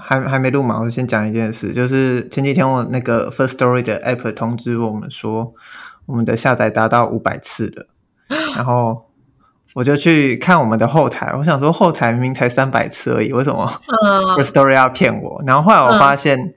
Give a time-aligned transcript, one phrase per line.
[0.00, 5.52] 还还没录嘛，我先讲一件事，就是前几天我那个 First Story 的 App 通知我们说，
[6.06, 7.86] 我们的下载达到五百次了，
[8.56, 9.10] 然后
[9.74, 13.68] 我就去看我们的后台，我想说后台明明才三百次而已，为什么
[14.38, 15.42] First Story 要骗我？
[15.46, 16.54] 然后后来我发现，嗯、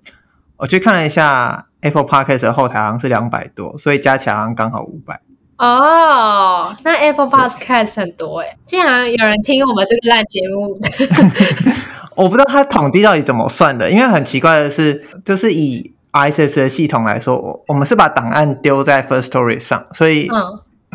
[0.57, 5.19] 我去看了一下 Apple Podcast 的后台，好像是两百多，所以加起来好像刚好五百。
[5.57, 10.77] 哦，那 Apple Podcast 很多哎，竟然有人听我们这个烂节目。
[12.17, 20.27] 我不知道他统计到底怎么算的，因为很奇怪的是，就是以 ISS 的系统来说，我我们是把档案丢在 First Story 上，所以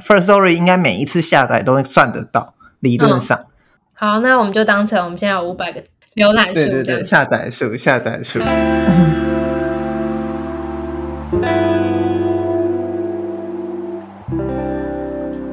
[0.04, 3.38] First Story 应该每一次下载都会算得到，理论上。
[3.38, 3.46] 嗯。
[3.94, 5.80] 好，那我们就当成我们现在有五百个
[6.16, 8.40] 浏览数，对对对，下载数，下载数。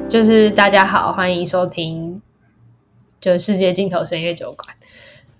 [0.08, 2.20] 就是大家好，欢迎收听，
[3.20, 4.74] 就是世界尽头深夜酒馆。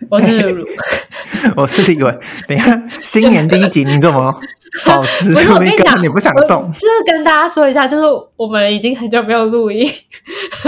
[0.09, 0.67] 我是
[1.57, 2.17] 我是立幃。
[2.47, 4.35] 等一下，新年第一集你怎么
[4.87, 6.71] 保持住一个你不想动？
[6.73, 8.05] 就是跟大家说一下，就是
[8.37, 9.87] 我们已经很久没有录音，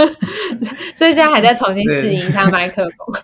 [0.93, 3.23] 所以现在还在重新适应一下麦克风。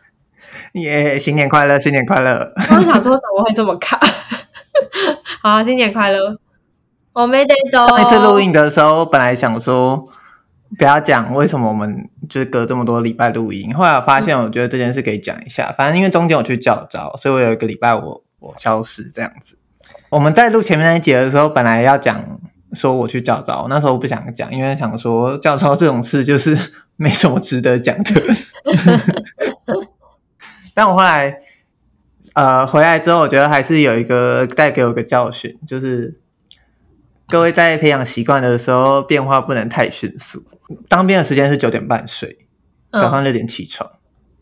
[0.74, 2.54] 耶，yeah, 新年快乐，新年快乐！
[2.58, 4.00] 我想说怎么会这么卡？
[5.42, 6.36] 好，新年快乐！
[7.14, 7.88] 我没得动。
[7.88, 10.08] 上一次录音的时候，本来想说。
[10.78, 15.74] 不要讲为什么我们就是隔这么多礼拜录音，后来我发现我觉得这件事可以讲一下。
[15.78, 19.58] 反正因为中间我去教招，所以我有一个礼拜我我消失这样子。
[20.10, 22.40] 我们在录前面那一节的时候，本来要讲
[22.74, 28.22] 说我去教招，那时候我不想讲，因为想说教招这种事就是没什么值得讲的。
[30.76, 31.40] 但我后来
[32.34, 36.20] 呃回来之后，我觉得还是有一个带给我一个教训，就是
[37.28, 40.44] 各位在培养习惯的时候，变化不能太迅速。
[40.88, 42.46] 当兵的时间是九点半睡，
[42.92, 43.90] 早上六点起床，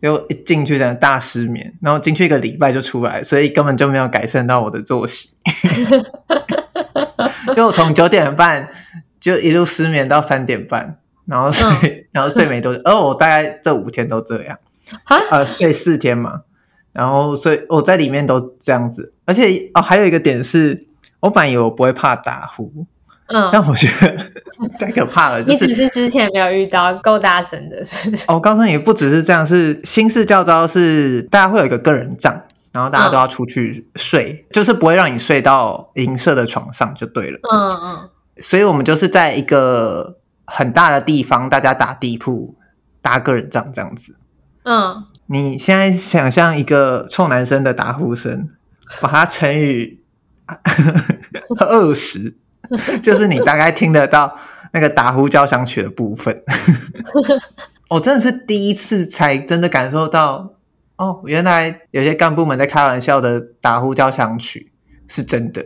[0.02, 5.34] 因为、嗯、一进去真的大失眠，然后进去一个礼拜就出来，所以根本就没有改善到我的作息。
[7.56, 8.68] 就从九点半
[9.20, 14.60] 就一路失眠到三点半，然后睡，嗯、 然后睡没多久，而我大概这五天都这样，
[15.06, 16.42] 哈呃，睡四天嘛，
[16.92, 20.88] 然后所以我在里面都这样子，而且哦，还有一个点是，
[21.22, 22.86] 我本来以为我不会怕打呼。
[23.28, 24.18] 嗯，但我觉得
[24.80, 25.42] 太可怕了。
[25.44, 28.24] 就是、你只是之前没有遇到够大声的，是不是？
[28.30, 37.40] 哦，我告诉你，不只是这样，是新式教招是大家会有一个个人帐，然后大家都要出去睡，嗯、就是不会让你睡到银舍的床上就对了。
[37.52, 38.10] 嗯嗯。
[38.42, 42.56] 所以我们就是在一个很大的地方，大家打地铺
[43.02, 44.16] 搭个人帐这样子。
[44.64, 45.04] 嗯。
[45.30, 48.48] 你现在想象一个臭男生的打呼声，
[49.02, 50.00] 把它乘以
[51.60, 52.38] 二十。
[53.02, 54.38] 就是你大概听得到
[54.74, 56.44] 那个打呼交响曲的部分，
[57.92, 60.54] 我真的是第一次才真的感受到
[60.98, 64.72] 哦，原来有些干部们在开玩笑的打呼交响曲
[65.08, 65.64] 是真的。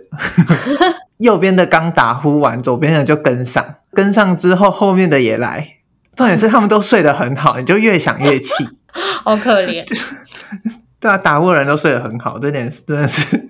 [1.18, 3.64] 右边的刚打呼完，左边的就跟上，
[3.94, 5.78] 跟上之后后面的也来，
[6.16, 8.52] 重点是他们都睡得很好，你就越想越气，
[9.24, 9.86] 好可怜。
[11.00, 13.50] 对啊，打呼的人都睡得很好，这点真的是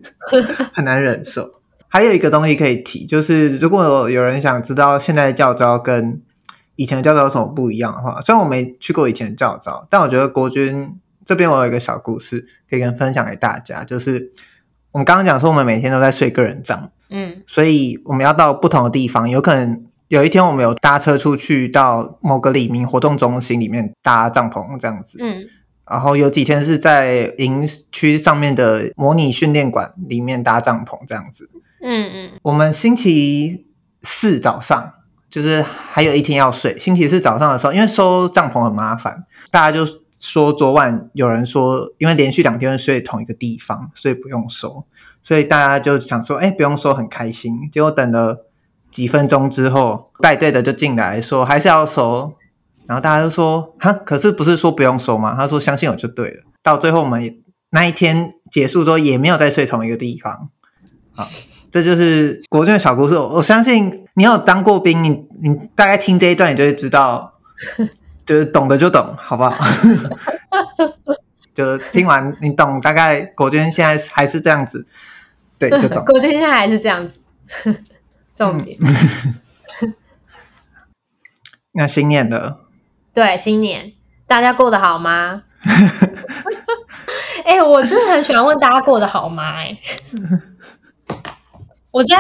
[0.74, 1.61] 很难忍受。
[1.94, 6.22] 还有一个东西可以提，就是如果有人想知道现在的教招跟
[6.78, 14.32] 以前的教招有什么不一样的话，虽然我没去过以前的教招，但我觉得国军这边我有一个小故事可以跟分享给大家，就是
[14.94, 25.44] 我们刚刚讲说我们每天都在睡个人帐，嗯，所以我们要到不同的地方，有可能有一天我们有搭车出去到某个里民活动中心里面搭帐篷这样子，嗯，
[25.90, 31.50] 然后有几天是在营区上面的模拟训练馆里面搭帐篷这样子。
[31.82, 33.66] 嗯嗯，我们星期
[34.04, 34.94] 四早上
[35.30, 36.78] 就是还有一天要睡。
[36.78, 39.86] 星期四早上的时候，因为收帐篷很麻烦，大家就
[40.20, 44.86] 说昨晚有人说，因为连续两天睡同一个地方，所以不用收。
[45.24, 47.70] 所以大家就想说，哎，不用收，很开心。
[47.72, 48.46] 结果等了
[48.90, 52.34] 几分钟之后，带队的就进来说还是要收，
[52.86, 55.36] 然后大家就说，哈，可是不是说不用收吗？
[55.36, 56.42] 他说相信我就对了。
[56.62, 60.50] 到最后我们那一天结束之后，也没有再睡同一个地方。
[61.14, 61.28] 好。
[61.72, 63.18] 这就是国军的小故事。
[63.18, 65.10] 我相信你有当过兵，你
[65.42, 67.40] 你大概听这一段，你就会知道，
[68.26, 69.56] 就是懂的就懂，好不好？
[71.54, 74.86] 就听完你懂，大概国军现在还是这样子，
[75.58, 76.04] 对，就懂。
[76.06, 77.20] 国军现在还是这样子，
[78.36, 78.78] 重点。
[81.74, 82.60] 那新年的，
[83.14, 83.94] 对，新年
[84.28, 85.44] 大家过得好吗？
[87.46, 89.56] 哎、欸，我真的很喜欢问大家过得好吗？
[89.56, 89.78] 哎。
[91.92, 92.16] 我在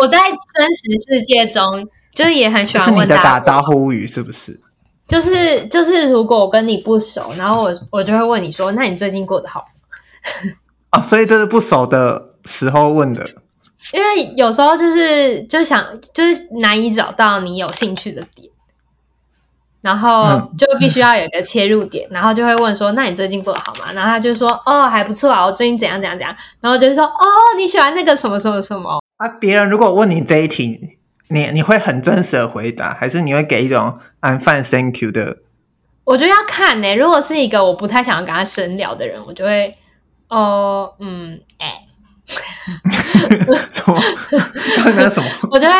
[0.00, 4.60] 我在真实世界中，就是也很喜欢问大家，是你的打招呼语是不是？
[5.06, 9.64] 就是就是，如果我跟你不熟，然后我我就会问你说：“那你最近过得好？”
[10.90, 13.22] 啊， 所以这是不熟的时候问的。
[13.92, 18.48] 因为有时候就是就想就是难以找到你有兴趣的点，
[19.82, 27.12] 然后就必须要有一个切入点，嗯、然后就会问说：“那你最近过得好吗？”然后他就说：“哦，还不错啊，我最近怎样怎样怎样。”然后就说：“哦，
[27.58, 35.38] 你喜欢那个什么什么什么？”啊，别人如果问你这一题，你你会很真实的回答，还是你会给一种 “I'm fine, thank you” 的？
[36.04, 36.94] 我觉得要看呢、欸。
[36.96, 39.76] 如果是一个我不太想要跟他深聊的人，我就会
[40.28, 41.80] 哦，嗯，哎、欸。
[43.72, 44.00] 什么？
[44.96, 45.28] 那什么？
[45.50, 45.72] 我就会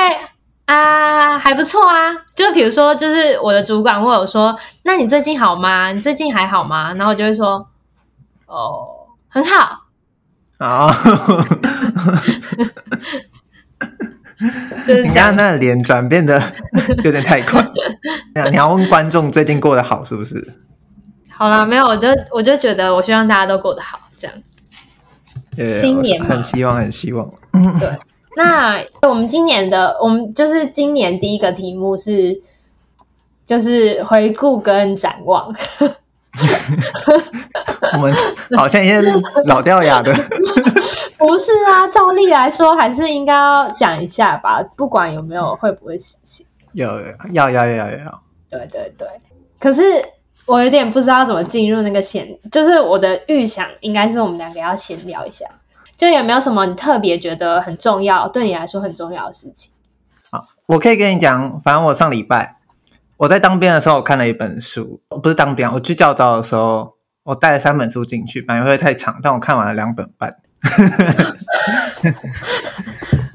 [0.67, 2.15] 啊，还不错啊。
[2.35, 5.91] 就比如说，就是我的主管问我说：“那你最近好吗？
[5.93, 7.67] 你最近还好吗？”然后我就会说
[8.47, 8.87] ：“哦，
[9.29, 9.81] 很好。”
[10.59, 10.91] 啊。
[14.87, 16.43] 你看那脸转变的
[17.05, 17.65] 有点太快。
[18.51, 20.47] 你要问观众最近过得好是不是？
[21.31, 24.37] 好啦，没有，我就我就觉得，我希望大家都过得好，这样。
[25.81, 27.29] 新年嘛，很希望，很希望。
[27.81, 27.89] 对，
[28.37, 28.79] 那
[29.09, 32.41] 我们今年的，我们就是今年第一个题目是，
[33.47, 35.55] 就是回顾跟展望。
[37.95, 38.15] 我们
[38.57, 39.13] 好像也是
[39.45, 40.13] 老掉牙的。
[41.19, 46.47] 不是啊，照例来说，还是应该要讲一下吧，不管有没有会不会实现。
[46.73, 46.89] 有，
[47.33, 48.23] 要，要，要，要，要。
[48.51, 49.09] 对对对，
[49.59, 49.83] 可是。
[50.47, 55.47] 我有点不知道怎么进入那个闲，就是我的预想应该是我们两个要闲聊一下，
[55.97, 59.73] 就有没有什么你特别觉得很重要，对你来说很重要的事情？
[60.31, 62.57] 好，我可以跟你讲，反正我上礼拜
[63.17, 66.93] 我在当兵的时候，我看了一本书，不是当兵，我去教导的时候，
[67.25, 70.37] 我带了三本书进去，反正会太长，但我看完了两本半。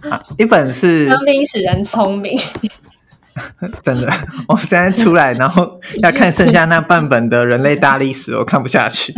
[0.09, 2.39] 啊， 一本是当兵使人聪明。
[3.83, 4.11] 真的，
[4.49, 9.13] 我现在出来，然后要看剩下那半本的人类大历史，我看不下去。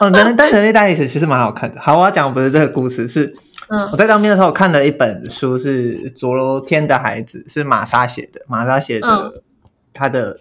[0.00, 1.80] 嗯，人类但人类大历史其实蛮好看的。
[1.80, 3.36] 好，我要讲的不是这个故事，是
[3.92, 8.40] 我在当兵的时候看了一本书，是《昨天的孩子》，是玛莎写的。
[8.48, 9.42] 玛莎写的
[9.92, 10.40] 他的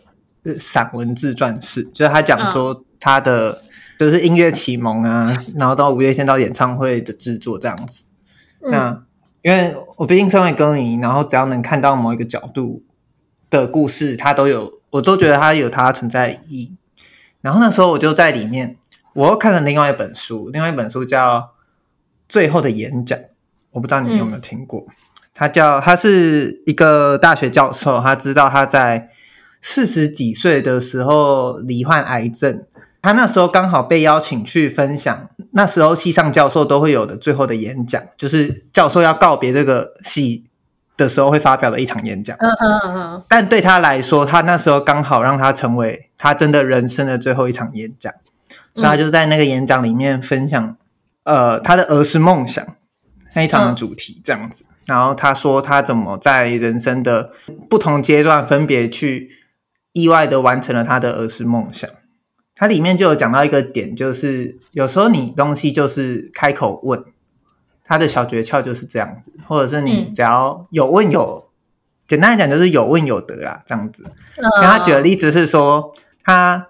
[0.58, 3.62] 散文自传式，就是他讲说他的
[3.98, 8.04] 就是音乐启蒙啊，然后到五月天到演唱会的制作这样子。
[8.62, 9.04] 那
[9.42, 12.84] 因为我毕竟身为歌迷，然后只要能看到某一个角度
[13.50, 16.76] 的故事，他都有，我都觉得他有他存在的意义。
[17.42, 18.76] 然后那时候我就在里面，
[19.14, 21.40] 我又看了另外一本书，另外一本书叫
[22.28, 23.18] 《最后的演讲》，
[23.72, 24.86] 我不知道你有没有听过。
[24.90, 24.94] 嗯、
[25.34, 29.10] 他叫他是一个大学教授，他知道他在
[29.62, 32.66] 四十几岁的时候罹患癌症。
[33.02, 40.46] 他那时候刚好被邀请去分享，那时候系上教授都会有的最后的演讲，就是教授要告别这个系
[40.98, 42.36] 的时候会发表的一场演讲。
[42.40, 43.24] 嗯嗯嗯。
[43.30, 48.14] 但对他来说，他那时候刚好让他成为他真的人生的最后一场演讲，
[48.76, 50.76] 所以他就在那个演讲里面分享，
[51.24, 52.66] 呃，他的儿时梦想
[53.34, 54.66] 那一场的主题这样子。
[54.86, 57.32] 然后他说他怎么在人生的
[57.70, 59.30] 不同阶段分别去
[59.94, 61.90] 意外的完成了他的儿时梦想。
[62.60, 67.02] 它里面就有讲到一个点，就是有时候你东西就是开口问，
[67.86, 71.48] 它的小诀窍就是这样子，或者是你只要有问有，嗯、
[72.06, 74.04] 简单来讲就是有问有得啊，这样子。
[74.62, 76.68] 然后他举的例子是说，他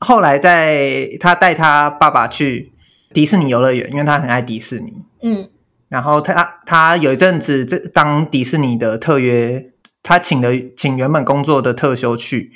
[0.00, 2.72] 后来在他带他爸爸去
[3.12, 4.92] 迪士尼游乐园，因为他很爱迪士尼。
[5.22, 5.48] 嗯，
[5.88, 9.70] 然后他他有一阵子这当迪士尼的特约，
[10.02, 12.50] 他请了请原本工作的特休去。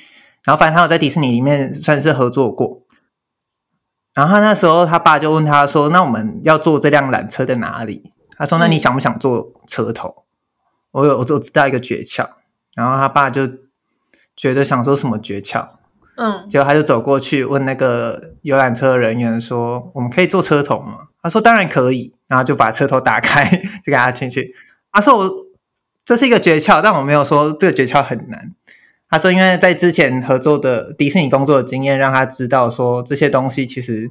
[0.45, 2.83] 然后反正他有在迪士尼里面算是合作过，
[4.15, 10.25] 然后他那时候他爸就问他说：“那我们要坐这辆缆车在哪里？”他说：“那你想不想坐车头？”嗯、
[10.93, 12.29] 我有我就知道一个诀窍，
[12.75, 13.49] 然后他爸就
[14.37, 15.67] 觉得想说什么诀窍，
[16.17, 23.45] 嗯，结果他就走过去问那个游览车的人员说：“我们可以坐车头吗？”他说：“当然可以。”然后就把车头打开，
[23.85, 24.55] 就给他进去。
[24.91, 25.31] 他说：“我
[26.05, 28.55] 这是一个诀窍，但我没有说这个诀窍很难。”
[29.13, 34.11] 他说：“因为在之前合作的迪士尼工作的经验，让他知道说这些东西其实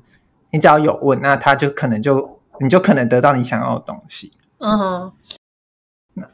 [0.52, 4.32] 你只要有问，那他就可能就你就可能得到你想要的东西。”
[4.62, 5.14] 嗯哼。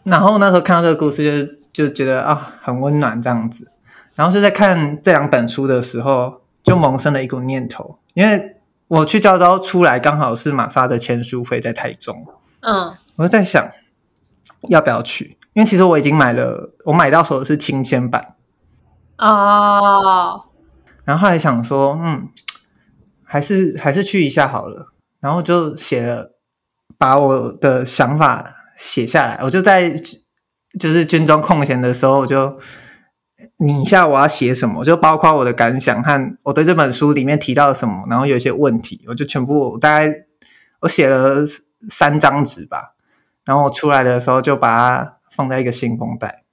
[0.03, 1.23] 然后那时候看到这个故事
[1.71, 3.71] 就，就就觉得啊，很温暖这样子。
[4.15, 8.57] 然后就在看这两本书的时候，就萌生了一股念头，因为
[8.89, 12.25] 我去教招出来，刚好是玛莎的签书会在台中。
[12.59, 12.93] 嗯。
[13.15, 13.71] 我就在想，
[14.67, 15.37] 要不要去？
[15.53, 18.33] 因为其实我已经买了，我买到手的是亲签版。
[19.17, 20.45] 哦
[21.03, 22.29] 然后还想说，嗯，
[23.23, 24.93] 还是还是去一下好了。
[25.19, 26.33] 然后就写了，
[26.97, 28.45] 把我的想法
[28.75, 29.39] 写下来。
[29.41, 29.89] 我就在
[30.79, 32.59] 就是军中空闲的时候，我就
[33.57, 40.13] 拟一下我要写什么，就包括我的感想和我对这本书里面提到什么，然后有一些问题，我就全部大概
[40.81, 41.37] 我写了
[41.89, 42.95] 三张纸吧，
[43.45, 46.43] 然后我出来的时候就把它放在一个信封袋。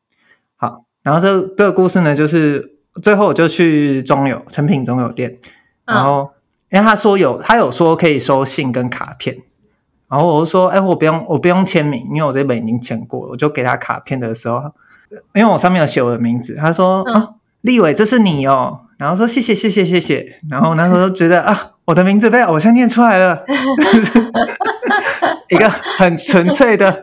[1.04, 5.38] 好，然后这这个故事呢，就是最后我就去中友成品中友店，
[5.84, 6.30] 然后
[6.70, 9.36] 因为他说有他有说可以收信跟卡片，
[10.08, 14.62] 然后我就说，哎，我不用我不用签名，因为我这本已经签过了，我就给他卡片的时候，
[15.34, 18.80] 因为我上面有写我的名字，他说啊，立伟，这是你哦。
[18.96, 23.44] 然后说谢谢谢谢谢谢，然后那时候就觉得啊，我的名字被偶像念出来了，
[25.50, 27.02] 一个很纯粹的，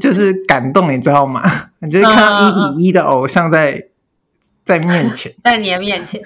[0.00, 1.42] 就是感动，你知道吗？
[1.80, 3.88] 你就是看到一比一的偶像在
[4.64, 6.20] 在面前， 在你的面前。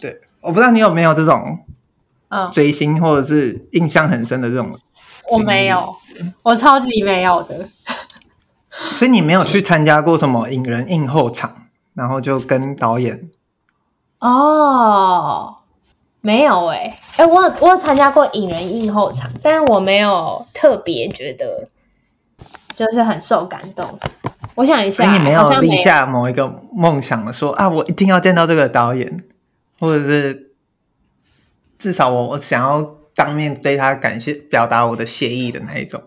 [0.00, 1.58] 对，我不知道你有没有这种
[2.52, 4.76] 追星或者是印象很深的这种，
[5.32, 5.94] 我没有，
[6.42, 7.68] 我超级没有的。
[8.92, 13.30] 所以你没有去参加过什么影人映后场，然后就跟导演。
[14.18, 15.56] 哦，
[16.20, 21.68] 没有哎、欸，哎、欸，我有我有参加过影人映后场，但是我没有特别觉得
[22.76, 23.84] 就是很受感动。
[24.54, 29.24] 我想一下，你没有立下某一个梦想说啊，我一定要见到这个导演，
[29.80, 30.52] 或者是
[31.76, 36.00] 至少我我想要当面对他感谢，表达我的谢意的那一种。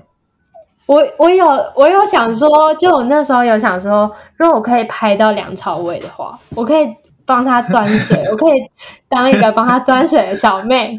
[0.85, 1.45] 我我有
[1.75, 6.87] 我有想说，就我那时候有想说，如果我可以拍到梁朝伟的话，我可以。
[7.29, 8.53] 帮他端水， 我可以
[9.07, 10.97] 当一个帮他端水的小妹，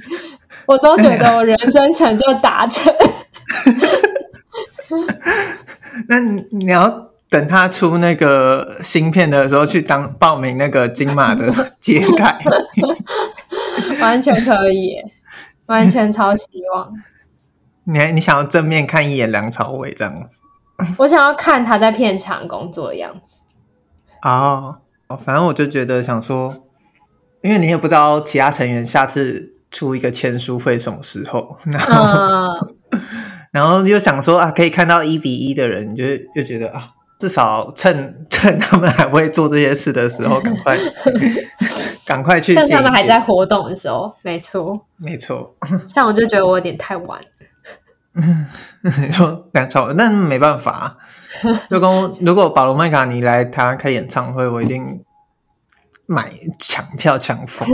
[0.64, 2.94] 我都觉得我人生成就达成。
[6.08, 12.38] 那你要等他出那个芯片的时候去当报名那个金马的 接待，
[14.00, 14.96] 完全可以，
[15.66, 16.92] 完全超希望。
[17.84, 20.38] 你还你想要正面看一眼梁朝伟这样子？
[20.98, 23.40] 我想要看他在片场工作的样子。
[24.22, 24.78] 哦。
[25.26, 26.54] 反正我就觉得想说，
[27.42, 32.68] 因为你也不知道其他成员下次出一个签书会什么时候，然后、uh.
[33.50, 36.04] 然后又想说啊，可以看到一比一的人，你就
[36.34, 40.78] 就觉得啊，至少趁趁他们还会做这些事的时候，赶快
[42.06, 45.54] 赶快去，趁他们还在活动的时候，没错，没错。
[45.88, 47.20] 像我就觉得我有点太晚。
[48.82, 50.98] 你说梁朝伟，那没办法。
[51.70, 55.04] 如果如果保罗麦卡尼来台湾开演唱会，我一定
[56.06, 57.68] 买抢票抢疯。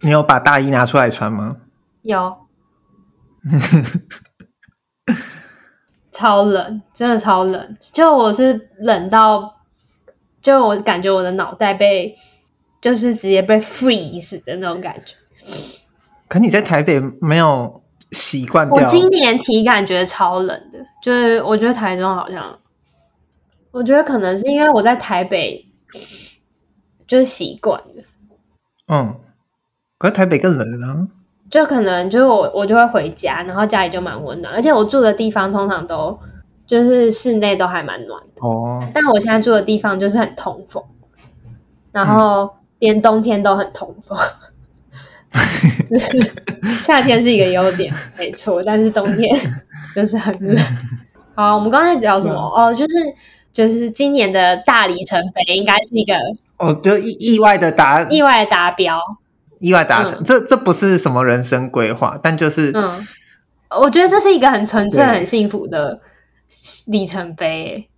[0.00, 1.56] 你有把大衣拿出来穿吗？
[2.02, 2.36] 有，
[6.16, 7.76] 超冷，真的超冷。
[7.92, 9.56] 就我是冷到，
[10.40, 12.16] 就我感觉我的脑袋被，
[12.80, 15.14] 就是直接被 freeze 的那种感觉。
[16.28, 17.82] 可你在台北没有？
[18.12, 18.76] 习惯掉。
[18.76, 22.56] 我今年体感觉超冷的，就是我觉得台中好像，
[23.72, 25.66] 我觉得可能是因为我在台北，
[27.04, 28.04] 就是习惯了。
[28.86, 29.20] 嗯，
[29.98, 31.08] 可是台北更冷啊。
[31.50, 36.18] 就可能就是我我就会回家，然后家里就蛮温暖，而且我住的地方通常都
[36.66, 38.46] 就是室内都还蛮暖的。
[38.46, 38.82] 哦。
[38.92, 40.82] 但我现在住的地方就是很通风，
[41.92, 42.50] 然后
[42.80, 44.18] 连冬天都很通风。
[45.90, 45.98] 嗯
[46.80, 49.38] 夏天是一个优点，没错，但是冬天
[49.94, 50.64] 就是很冷。
[51.34, 52.34] 好，我们刚才聊什么？
[52.34, 52.94] 哦，就是
[53.52, 56.14] 就是今年的大里程碑，应该是一个
[56.56, 58.98] 哦，就意意外的达意外的达标，
[59.60, 60.14] 意外达成。
[60.14, 63.06] 嗯、这这不是什么人生规划，但就是嗯，
[63.80, 66.00] 我觉得这是一个很纯粹、很幸福的
[66.86, 67.88] 里程碑，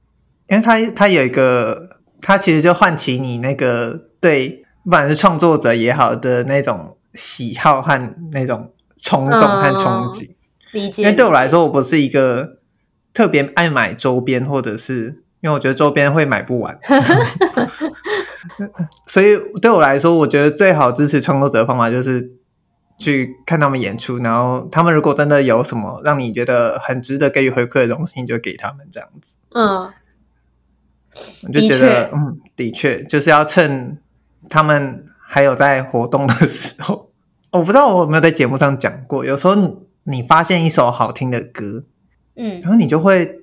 [0.49, 6.95] 因为它它有一个，它其实就唤起你那个对，不管是创作者也好的那种。
[7.15, 8.71] 喜好和那种
[9.03, 10.29] 冲动和憧憬，
[10.73, 11.03] 理解。
[11.03, 12.59] 因为对我来说，我不是一个
[13.13, 16.79] 特别爱买周边，或者是因为我觉得周边会买不完，
[19.07, 22.33] 所以对我来说，我觉得最好支持创作者的方法就是
[22.99, 29.35] 去看他们演出，然后他们如果真的有什么让你觉得很值得给予回馈的东西，你就给他们这样子。
[29.55, 29.91] 嗯，
[31.43, 33.99] 我就觉得，嗯，的确就是要趁
[34.49, 35.05] 他们。
[35.31, 37.13] 还有在活动的时候，
[37.53, 39.27] 我不知道我有没有在节目上讲过。
[39.27, 41.85] 有时候你，你发现一首好听的歌，
[42.35, 43.41] 嗯，然后你就会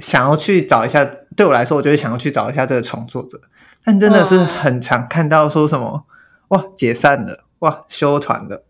[0.00, 1.02] 想要去找一下。
[1.34, 3.40] 对我来说，我就会想要去找一下这个创作者。
[3.84, 6.04] 但真的是很常看到说什么
[6.48, 8.64] 哇解散了，哇休团了，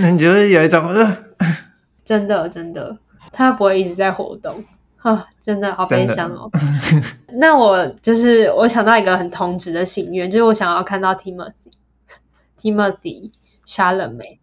[0.00, 1.16] 那 你就会有一种呃，
[2.04, 2.98] 真的真的，
[3.32, 4.64] 他不会一直在活动。
[5.02, 6.50] 啊，真的好悲伤哦。
[7.38, 13.32] 那我就是我想到一个很同质的心愿，就是我想要看到 Timothy，Timothy
[13.66, 14.36] Chalamet，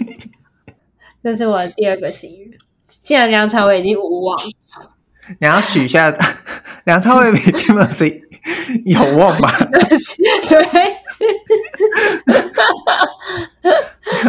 [1.22, 2.48] 这是我的第二个心愿。
[3.02, 4.34] 既然梁朝伟已经无望，
[5.40, 6.12] 你要许下
[6.84, 8.20] 梁朝伟比 Timothy
[8.84, 9.50] 有望吧？
[9.70, 10.94] 对。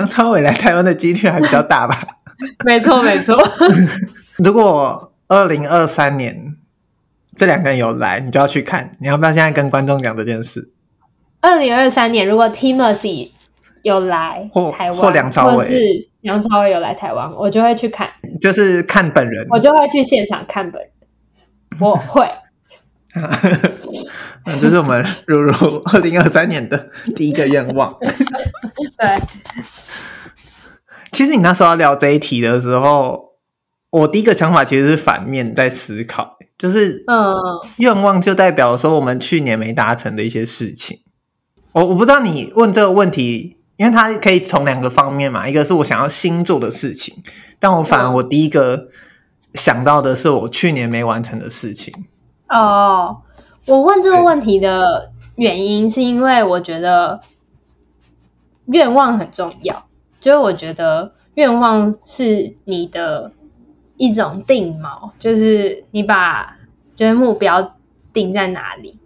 [0.08, 2.02] 超伟 来台湾的几率还比较大吧？
[2.66, 3.36] 没错，没错。
[4.38, 6.56] 如果二零二三年
[7.36, 8.92] 这两个人有来，你就要去看。
[9.00, 10.72] 你要不要现在跟观众讲这件事？
[11.42, 13.32] 二零二三年如果 Timothy
[13.82, 18.10] 有来台湾，或梁朝伟，梁朝伟有来台湾，我就会去看，
[18.42, 20.92] 就是看本人，我就会去现场看本人。
[21.80, 22.28] 我会。
[24.44, 25.54] 那 这是我们如如
[25.94, 27.96] 二零二三年的第一个愿望。
[28.98, 29.22] 对，
[31.12, 33.36] 其实你那时候要聊这一题的时候，
[33.92, 37.36] 我第一个想法其实是反面在思考，就是嗯，
[37.78, 41.02] 愿望就代表说我们去年没达成的一些事情。
[41.74, 47.16] 我我不知道你问这个问题，因为它可以从两个方面嘛，一个是我想要新做的事情，
[47.60, 48.88] 但我反而我第一个
[49.54, 51.94] 想到的是我去年没完成的事情。
[52.50, 53.22] 哦，
[53.66, 57.20] 我问这个问题的原因是因为我觉得
[58.68, 59.88] 愿望很重要，
[60.20, 63.32] 就是我觉得愿望是你的
[63.98, 66.56] 一种定锚，就是你把
[66.96, 67.76] 就是目标
[68.14, 68.98] 定在哪里，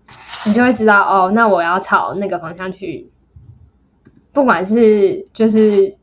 [0.46, 3.10] 你就会知道哦，那我要朝那个方向去，
[4.40, 5.94] 不管是就是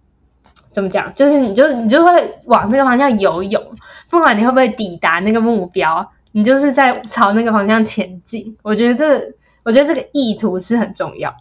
[0.71, 3.63] 怎么讲，就是你就你就会往那个方向游泳，
[4.11, 6.07] 不管你会不会抵达那个目标。
[6.33, 9.25] 你就是在朝那个方向前进，我觉得这个，
[9.65, 11.35] 我觉得这个意图是很重要，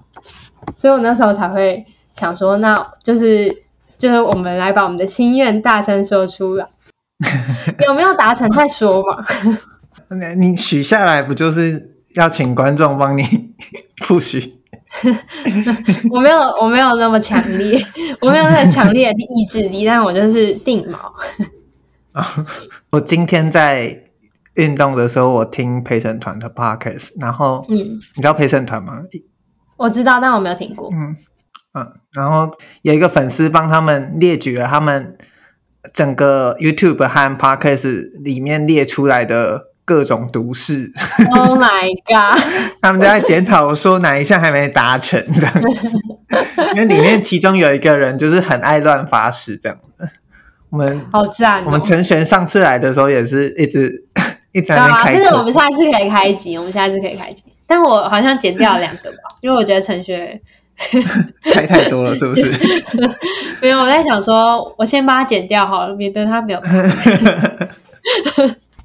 [0.77, 3.53] 所以我那时候才会想说，那就是
[3.97, 6.65] 就是我们来把我们的心愿大声说出来，
[7.85, 9.25] 有没有达成再说嘛？
[10.37, 13.53] 你许下来不就是要请观众帮你
[14.07, 14.53] 不许？
[16.11, 17.79] 我没有，我没有那么强烈，
[18.21, 20.97] 我没有那么强烈的意志力，但我就是定锚。
[22.91, 24.01] 我今天在。
[24.55, 29.03] 运动的时候，我听陪审团的 podcast，然后，嗯，你知道陪审团吗？
[29.75, 30.89] 我知道，但我没有听过。
[30.93, 31.17] 嗯
[31.73, 32.49] 嗯，然后
[32.83, 35.17] 有一个粉丝帮他们列举了他们
[35.93, 40.91] 整个 YouTube 和 podcast 里面列出来的各种毒誓。
[41.31, 42.41] Oh my god！
[42.81, 45.97] 他们在检讨说哪一项还没达成这样子，
[46.75, 50.09] 因为里面其中有一个人就是很爱乱发誓这样子。
[50.71, 51.63] 我们好赞哦！
[51.67, 54.03] 我们陈璇上次来的时候也是 一直。
[54.55, 57.43] 对啊，就是我们下次可以开集，我们下次可以开集。
[57.67, 60.39] 但我好像剪掉了两个吧， 因为我觉得陈璇
[61.53, 62.49] 开太多了，是不是？
[63.61, 66.89] 没有，我在想说，我先把它剪掉好了，免得他没有看。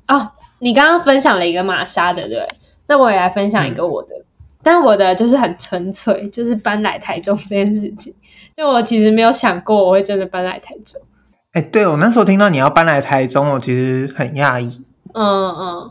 [0.09, 0.29] 哦，
[0.61, 2.47] 你刚刚分享了一个玛莎的，对？
[2.87, 4.25] 那我也来分享一个我的，嗯、
[4.63, 8.15] 但我的就是很纯粹，就是搬来台中这件事情。
[8.57, 11.01] 就我其实没有想过我会真的搬来台中。
[11.53, 14.83] 哎、欸，对，我那时候听到你要搬来台中，我其实很讶异。
[15.15, 15.91] 嗯嗯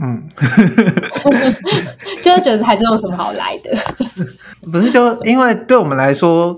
[0.00, 0.28] 嗯，
[2.22, 3.76] 就是觉得台中有什么好来的？
[4.70, 6.56] 不是，就因为对我们来说，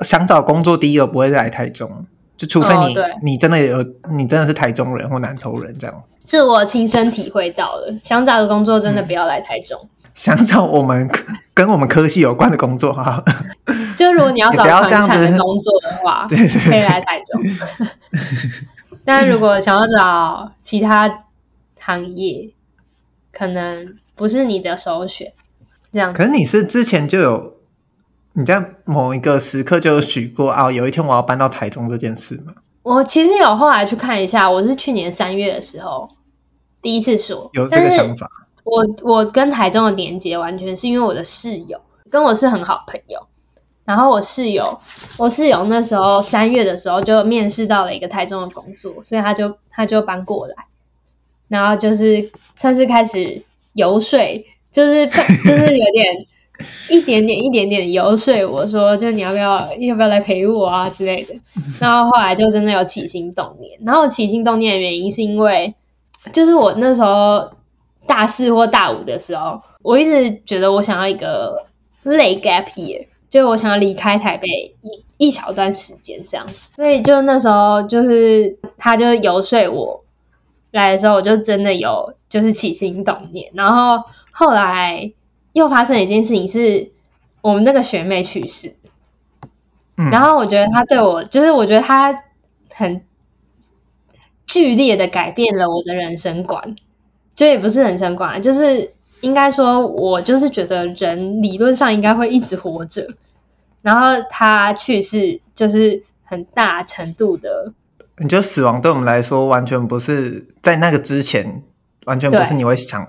[0.00, 2.06] 想找工作第一个不会来台中，
[2.42, 6.18] 就除非你、哦、你真的有你真的是台中人或南投人这样子。
[6.26, 9.78] 这我亲身体会到了，想找的工作真的不要来台中。
[9.80, 11.08] 嗯、想找我们
[11.54, 13.22] 跟我们科系有关的工作哈，
[13.96, 17.40] 就如果你要找传产的工作的话， 对对对可以来台中。
[19.04, 21.24] 但如果想要找其他
[21.78, 22.50] 行业，
[23.32, 25.32] 可能不是你的首选。
[25.92, 27.54] 这样，可是你是之前就有
[28.34, 32.54] 你在某一个时刻就许过啊，有一天我要搬到台中这件事吗？
[32.82, 36.08] 我其实有后来去看一下，我是去年三月的时候
[36.80, 38.28] 第一次说有这个想法。
[38.64, 43.20] 我我跟台中的连接完全是因为我的室友跟我是很好朋友。
[43.84, 44.80] 然后我室友，
[45.18, 50.54] 我室友那时候三月的时候就面试到了一个台中的工作，所以他就他就搬过来，
[51.48, 53.42] 然后就是算是开始
[53.72, 54.20] 游说，
[54.70, 55.04] 就是
[55.44, 56.26] 就是有点
[56.90, 61.34] 一点点一点点游说我说，就你要不要要不要来陪我啊之类的。
[61.80, 65.74] 然后后来就真的有起心动念，然后起心动念的原因是因为，
[66.32, 67.50] 就是我那时候
[68.06, 71.64] 大四或大五的时候，我一直觉得我想要一个
[72.02, 73.06] 累 gap year。
[73.30, 74.46] 就我想要离开台北
[74.82, 80.04] 一一小段时间这样子，所以就那时候就是他就游说我
[80.72, 85.10] 来的时候，我就真的有就是起心动念，然后后来
[85.52, 86.90] 又发生了一件事情，是
[87.40, 88.74] 我们那个学妹去世，
[89.96, 92.16] 嗯，然后我觉得她对我就是我觉得她
[92.70, 93.02] 很
[94.46, 96.76] 剧烈的改变了我的人生观，
[97.34, 98.92] 就也不是人生观，就是。
[99.22, 103.06] 应该说，我就是觉得人理论上应该会一直活着，
[103.80, 107.72] 然后他去世就是很大程度的。
[108.18, 111.62] 你觉得死亡对我们来说完全不是在那个之前，
[112.06, 113.00] 完全不是你会想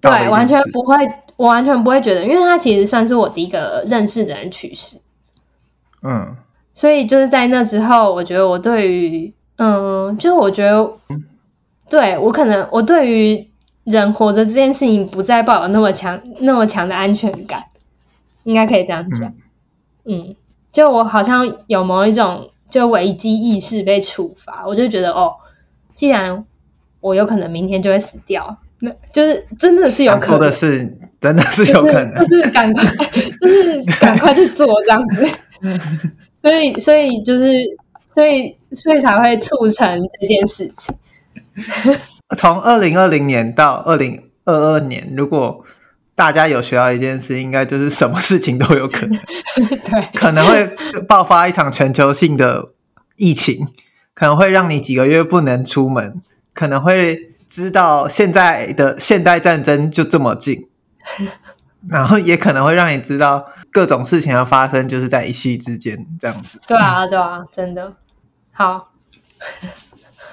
[0.00, 0.18] 到的。
[0.18, 0.96] 对，完全不会，
[1.42, 4.96] 我完全不会觉得，因为他其实算是我第一个认识的人去世。
[6.04, 6.36] 嗯，
[6.72, 10.92] 所以就是在那之后，我觉得我对于嗯，就是我觉得，
[11.88, 13.50] 对我可能我对于
[13.82, 17.60] 人活着这件事情不再抱有那么强那么强的安全感，
[18.44, 19.28] 应该可以这样讲。
[20.04, 20.36] 嗯，嗯，
[20.70, 25.34] 就我好像有某一种就危机意识被触发，我就觉得哦，
[25.96, 26.44] 既然
[27.00, 28.58] 我有可能明天就会死掉。
[28.84, 32.84] 那就是真的是有可能的事，真的是有可能，就是赶快，
[33.40, 35.24] 就是赶快去做这样子。
[36.34, 37.52] 所以，所以就是，
[38.12, 39.86] 所以，所以才会促成
[40.20, 40.92] 这件事情。
[42.36, 45.64] 从二零二零年到二零二二年，如果
[46.16, 49.16] 大家有学到一件事，应该就是什么事情都有可能。
[49.54, 50.66] 对，可能会
[51.06, 52.70] 爆发一场全球性的
[53.16, 53.68] 疫情，
[54.12, 56.20] 可能会让你几个月不能出门，
[56.52, 57.28] 可能会。
[57.52, 60.68] 知道现在的现代战争就这么近，
[61.86, 66.58] 然后也可能会让你知道各种事情的发生就是在一夕之间这样子。
[66.66, 67.92] 对啊，对啊，真的
[68.52, 68.90] 好。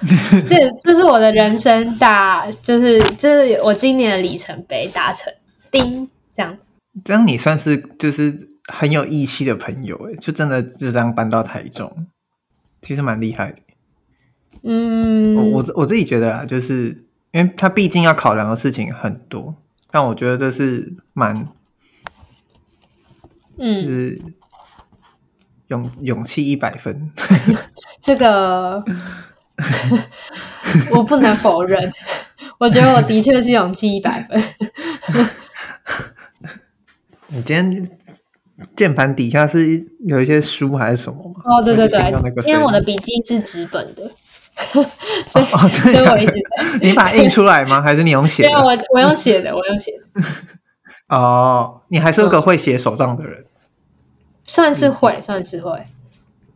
[0.48, 5.30] 这这是我的人生大，就是这是我今年的里程碑达成，
[5.70, 6.70] 叮这样子。
[7.04, 8.34] 这样你算是就是
[8.72, 12.06] 很有义气的朋友哎，就真的就这样搬到台中，
[12.80, 13.58] 其实蛮厉害的。
[14.62, 17.04] 嗯，我我我自己觉得啊，就是。
[17.32, 19.54] 因为他毕竟要考量的事情很多，
[19.90, 21.48] 但我觉得这是蛮，
[23.58, 24.20] 嗯，是
[25.68, 27.12] 勇勇气一百分。
[28.02, 28.82] 这个
[30.94, 31.92] 我不能否认，
[32.58, 34.42] 我觉得我的确是勇气一百分。
[37.28, 37.88] 你今天
[38.74, 41.42] 键盘底下是有一些书还是什么吗？
[41.44, 42.10] 哦，对对对，
[42.50, 44.10] 因为我的笔记是纸本的。
[45.26, 46.32] 所以，哦，所以我一直。
[46.82, 47.80] 你把它印出来吗？
[47.82, 48.58] 还是你用写的？
[48.58, 50.22] 我我用写的，我用写的。
[51.08, 53.44] 哦，你还是个会写手账的人。
[54.44, 55.86] 算是会，算是会。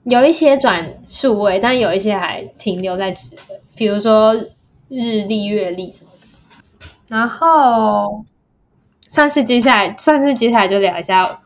[0.05, 4.35] 有一些转数位，但有一些还停留在纸的，比如说
[4.89, 6.87] 日历、月历什么的。
[7.09, 8.25] 然后，
[9.09, 11.41] 算是接下来，算是接下来就聊一下。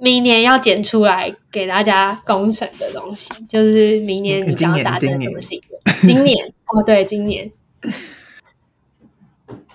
[0.00, 5.60] 明年要剪出来给大家公审的东西，就是明年你想要达成什么事？
[6.02, 7.50] 今年 哦，对，今年。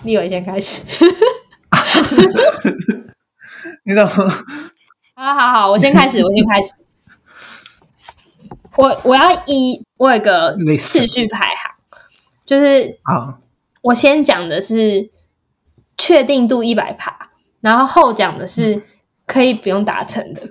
[0.03, 0.83] 立伟先开始。
[3.83, 4.09] 你怎么？
[5.15, 6.73] 好好好，我先开始，我先开始。
[8.77, 11.71] 我我要以我有个次序排行，
[12.45, 13.39] 就是啊，
[13.81, 15.09] 我先讲的是
[15.97, 18.75] 确定度一百趴，然后后讲的是。
[18.75, 18.83] 嗯
[19.27, 20.41] 可以不用达成的，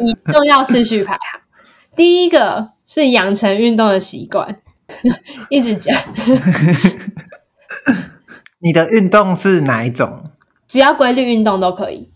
[0.00, 1.40] 以重要次序排行。
[1.96, 4.56] 第一个是养成运动的习惯，
[5.50, 5.94] 一直讲。
[8.60, 10.30] 你的运动是哪一种？
[10.68, 12.08] 只要规律运动都可以，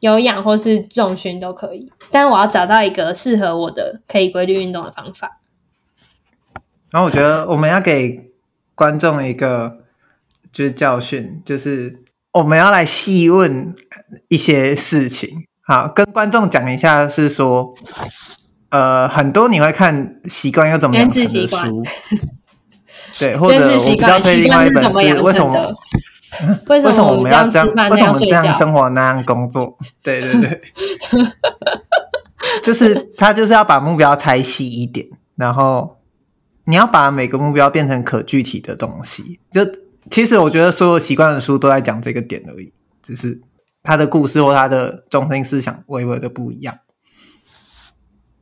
[0.00, 1.92] 有氧或是重训都可以。
[2.10, 5.40] 但我要找到一个适合我的可以规律运动的方法。
[6.90, 8.30] 然后我觉得我们要给
[8.74, 9.84] 观众一个
[10.50, 12.03] 就是教训，就是。
[12.34, 13.72] 我们要来细问
[14.28, 17.72] 一些事情，好，跟观众讲一下，是说，
[18.70, 21.84] 呃，很多你会看习惯要怎么养成的书，
[23.20, 25.72] 对，或者我比较推另外一本是为什么？
[26.66, 29.78] 为什么我们要这样，为什么这样生活那样工作？
[30.02, 30.60] 对 对对，
[32.64, 35.98] 就是他就是要把目标拆细一点，然后
[36.64, 39.60] 你要把每个目标变成可具体的东西，就。
[40.10, 43.40] 其实我觉得所有习惯的书都在讲这个点而已，只是
[43.82, 46.78] 他的故事或他的中心思想微微的不一样。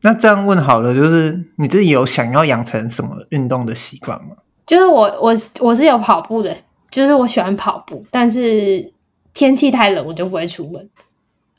[0.03, 4.37] 那这样问好了，就是你自己有想要养成什么运动的习惯吗？
[4.67, 6.57] 就是我我我是有跑步的，
[6.91, 8.93] 就是我喜欢跑步，但是
[9.33, 10.91] 天气太冷我就不会出门，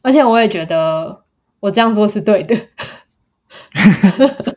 [0.02, 1.24] 而且我也觉得
[1.60, 2.56] 我这样做是对的。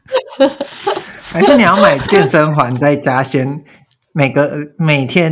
[1.33, 3.65] 还是你要买健身环在家先？
[4.19, 5.31] 每个每天，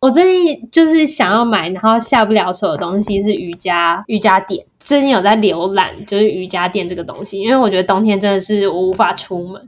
[0.00, 4.66] 我最近就是想要买，然后下不了手的东西是瑜伽瑜伽垫。
[4.78, 9.66] 最近有在浏览，就是瑜伽垫这个东西，因为我觉得冬天真的是我无法出门。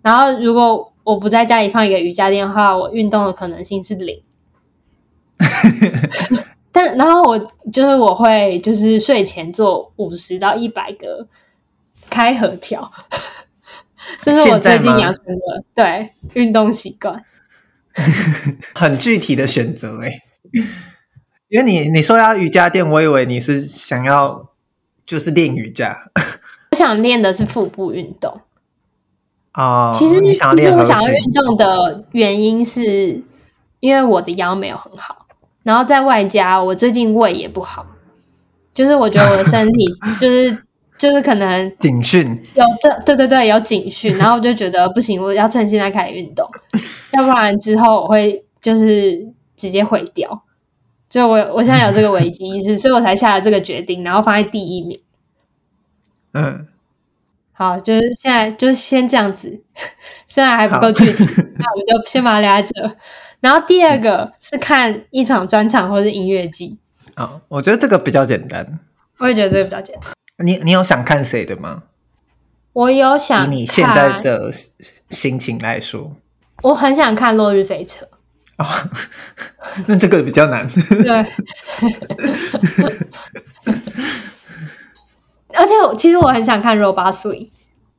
[0.00, 4.22] 然后如果我不在家里放一个瑜伽垫的话，我运动的可能性是零。
[6.72, 7.38] 但然后我
[7.70, 11.26] 就是我会就是睡前做五十到一百个
[12.08, 12.90] 开合跳，
[14.22, 17.22] 这是我最近养成的对运动习惯。
[18.74, 20.10] 很具体的选择哎，
[21.48, 24.50] 因为你你说要瑜伽垫，我以为你是想要
[25.04, 25.98] 就是练瑜伽。
[26.70, 28.40] 我想练的是腹部运动
[29.54, 29.92] 哦。
[29.94, 33.22] 其实你想要练，我想要运动的原因是
[33.80, 35.26] 因为我的腰没有很好，
[35.62, 37.84] 然后在外加我最近胃也不好，
[38.72, 39.86] 就是我觉得我的身体
[40.18, 40.56] 就是
[41.02, 46.48] 就是可能警讯有的，对对对，有警讯，然后我就觉得不行，我要趁现在开始运动，
[47.10, 50.44] 要不然之后我会就是直接毁掉。
[51.10, 55.00] 就我我现在有这个危机意识，所以我才下了这个决定，然后放在第一名。
[56.34, 56.68] 嗯，
[57.50, 59.60] 好，就是现在就先这样子，
[60.28, 61.24] 虽然还不够具体，
[61.58, 62.96] 那我们就先把它留在这。
[63.40, 66.78] 然后第二个是看一场专场或是音乐季。
[67.16, 68.78] 哦，我觉得这个比较简单。
[69.18, 70.12] 我也觉得这个比较简单。
[70.38, 71.84] 你你有想看谁的吗？
[72.72, 74.50] 我有想，以你现在的
[75.10, 76.16] 心情来说，
[76.62, 78.06] 我很想看《落日飞车》
[78.56, 78.66] 哦。
[79.86, 80.66] 那这个比较难。
[80.66, 81.10] 对。
[85.54, 87.50] 而且我其实我很想看 Robot Swing。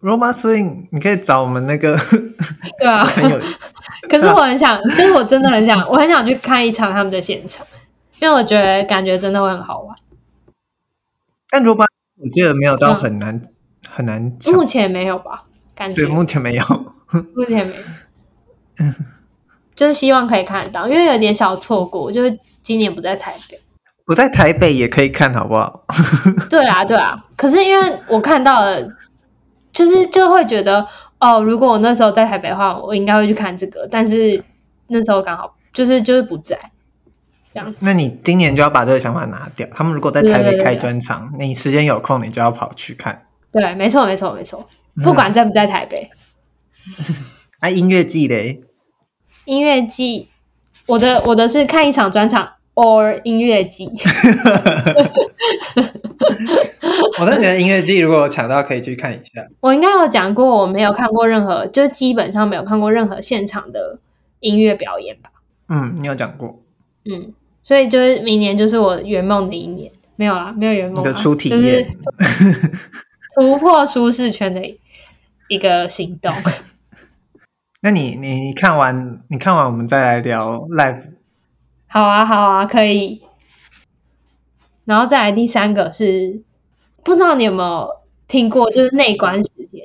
[0.02, 1.96] Robot Swing，你可以找我们那个。
[2.80, 3.08] 对啊。
[4.10, 7.64] 可是我很想，就是我真的很想，我很想去看一场他们的现场，
[8.20, 9.96] 因为我觉得感觉真的会很好玩。
[11.50, 11.88] 但 Robot
[12.24, 13.50] 我记得没有到很难，嗯、
[13.90, 14.22] 很难。
[14.54, 15.44] 目前没有吧？
[15.76, 16.64] 感觉对，目前没有，
[17.36, 18.94] 目前没有。
[19.76, 23.60] 就是希望可以看得到，因为有点小错过，就是今年不在台北，
[24.06, 25.84] 不在台北也可以看，好不好？
[26.50, 27.26] 对啊，对啊。
[27.36, 28.88] 可是因为我看到了，
[29.72, 30.88] 就是就会觉得，
[31.20, 33.88] 哦，如果我那时候在台北的话，我应该会去看这个。
[33.92, 34.42] 但是
[34.88, 36.58] 那时候刚好就是就是不在，
[37.54, 37.74] 这样。
[37.80, 39.68] 那你今年就要把这个想法拿掉。
[39.72, 43.26] 他们如果在台北开专场，你时间有空，你就要跑去看。
[43.52, 44.68] 对，没错，没错，没错。
[45.04, 46.10] 不管在不在台北。
[47.60, 48.62] 啊，音乐季嘞？
[49.46, 50.30] 音乐季，
[50.88, 53.90] 我的我的是看一场专场，or 音乐季。
[57.20, 59.46] 我真的觉得音乐季如果有抢到，可以去看一下。
[59.60, 64.00] 我应该有讲过，我没有看过任何，就基本上没有看过任何现场的
[64.40, 65.30] 音乐表演吧。
[65.70, 66.60] 嗯，你有讲过。
[67.06, 71.00] 嗯，所以就是明年就是我圆梦的一年，没有啦，没有圆梦。
[71.00, 72.72] 你的初体验，就是
[73.36, 74.62] 突破舒适圈的
[75.48, 76.32] 一个行动。
[77.82, 81.04] 那你你看完你看完，我们再来聊 live。
[81.88, 83.22] 好啊，好啊，可以。
[84.86, 86.42] 然后再来第三个是，
[87.04, 87.90] 不知道你有没有
[88.28, 89.82] 听过，就是内观时间。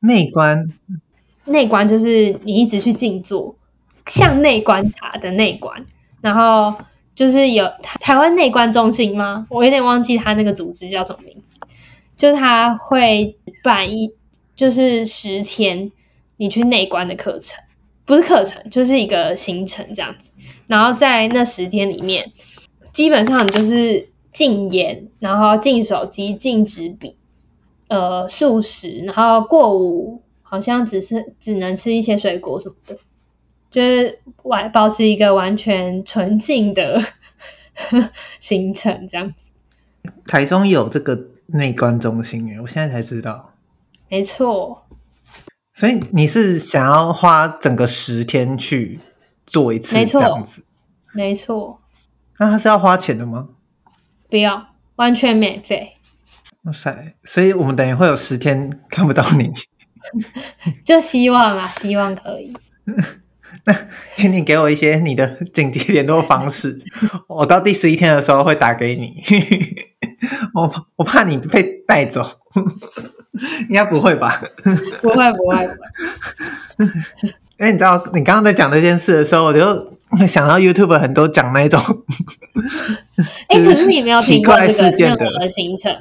[0.00, 0.68] 内观，
[1.44, 3.56] 内观就是你一直去静坐，
[4.06, 5.84] 向内观察的内观。
[6.20, 6.74] 然后
[7.16, 9.44] 就是有台湾内观中心吗？
[9.50, 11.58] 我有点忘记他那个组织叫什么名字。
[12.16, 14.12] 就是他会办一，
[14.54, 15.90] 就是十天。
[16.38, 17.58] 你去内观的课程，
[18.04, 20.30] 不是课程，就是一个行程这样子。
[20.66, 22.30] 然后在那十天里面，
[22.92, 27.16] 基本上你就是禁烟，然后禁手机、禁纸笔，
[27.88, 32.98] 呃，素食，然后过午好像只是只能吃一些水果什么的，
[33.76, 36.98] 就是完保持一个完全纯净的
[38.40, 39.50] 行程这样子。
[40.26, 43.52] 台中有这个内观中心耶，我现在才知道。
[44.08, 44.86] 没错。
[45.74, 48.98] 所以你是想要花整个十天去
[49.44, 50.64] 做一次这样子？
[51.12, 51.44] 没错。
[51.44, 51.80] 没错。
[52.38, 53.48] 那他是要花钱的吗？
[54.30, 55.98] 不要，完全免费。
[56.62, 57.14] 哇塞！
[57.24, 59.52] 所以我们等于会有十天看不到你。
[60.82, 62.56] 就希望啊，希望可以。
[63.66, 63.74] 那
[64.14, 66.78] 请你给我一些你的紧急联络方式，
[67.28, 69.14] 我到第十一天的时候会打给你。
[70.54, 72.24] 我我怕你被带走。
[73.68, 74.42] 应该不会吧？
[75.02, 75.68] 不会不会。
[77.58, 79.60] 因为你知道，你刚刚在讲这件事的时候，我就
[80.26, 81.78] 想到 YouTube 很多讲那种。
[83.48, 85.94] 哎、欸，可是你没有听过这个任何的行程？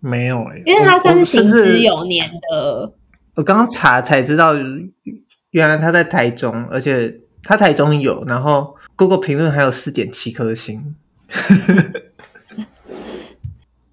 [0.00, 2.80] 没有哎、欸，因为它算是行之有年的。
[2.82, 2.92] 我，
[3.36, 4.52] 我刚刚查才知道，
[5.50, 10.94] 原来他在台中，而且他台中有，然后 Google 评论还有四点七颗星。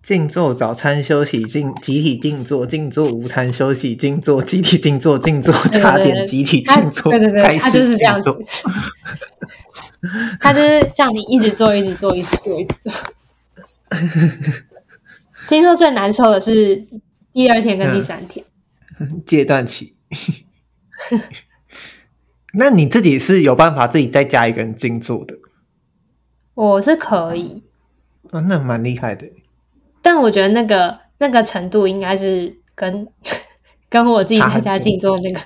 [0.01, 8.33] 静坐早餐休息，静集体静坐，静坐午餐休息，静坐集体静坐，静坐茶点集体静坐，对对对，他就是这样子，
[10.39, 12.93] 他就是叫你一直坐，一直坐，一直坐，一直坐。
[15.49, 16.87] 听说最难受的是
[17.33, 18.45] 第二天跟第三天，
[18.99, 19.93] 嗯、 戒断期。
[22.57, 25.35] 那你自己是有办法自己再加一个人静坐的？
[26.55, 27.61] 我是可以，
[28.31, 29.29] 啊，那蛮厉害的。
[30.01, 33.07] 但我觉得那个那个程度应该是跟
[33.89, 35.39] 跟我自己在家静坐那个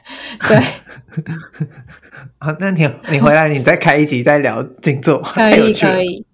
[0.48, 0.58] 对。
[2.40, 6.26] 啊，那你你回来，你再开一集再聊静坐，可以可以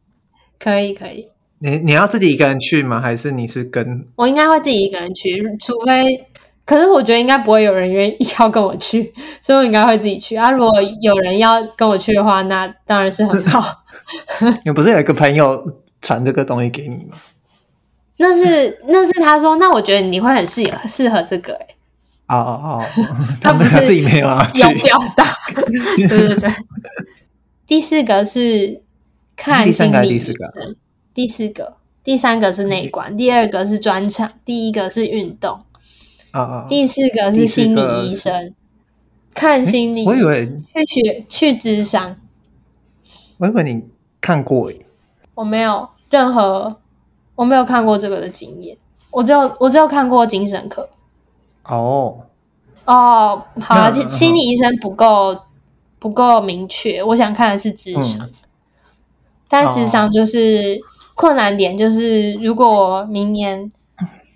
[0.59, 1.27] 可以可以。
[1.59, 3.01] 你你要自己一个人去吗？
[3.01, 4.05] 还是你是跟？
[4.15, 6.27] 我应该会自己一个人去，除非，
[6.67, 10.51] 可是我觉得应该不会有人愿意要跟我去， 所以我应该会自己去啊。
[10.51, 10.69] 如果
[11.01, 13.85] 有人要跟我去的话，那当然是很好。
[14.65, 15.65] 你不是有一个朋友
[16.01, 17.17] 传这个东西给你吗？
[18.17, 21.75] 那是那是他说，那我觉得你会很适合适合这个哎、欸。
[22.27, 22.85] 哦哦哦，
[23.39, 25.23] 他不是自己没有啊，有表达。
[25.55, 26.51] 对对对。
[27.65, 28.81] 第四个是
[29.37, 30.33] 看心理医生。
[31.13, 35.61] 第四个，第三个是内观，第二个是专场，第一个是运动。
[36.69, 38.53] 第四个是心理医生，
[39.33, 40.05] 看心理。
[40.05, 40.45] 我以为
[40.85, 42.15] 去学去智商。
[43.39, 43.83] 我以为你
[44.19, 44.85] 看过诶。
[45.35, 46.77] 我没有任何，
[47.35, 48.75] 我没有看过这个的经验。
[49.11, 50.87] 我只有我只有看过精神科。
[51.63, 52.19] 哦，
[52.85, 55.37] 哦，好了，心理医生不够
[55.99, 58.33] 不够明确，我想看的是智商，嗯、
[59.47, 60.79] 但智商就是
[61.15, 63.69] 困难点，就是如果我明年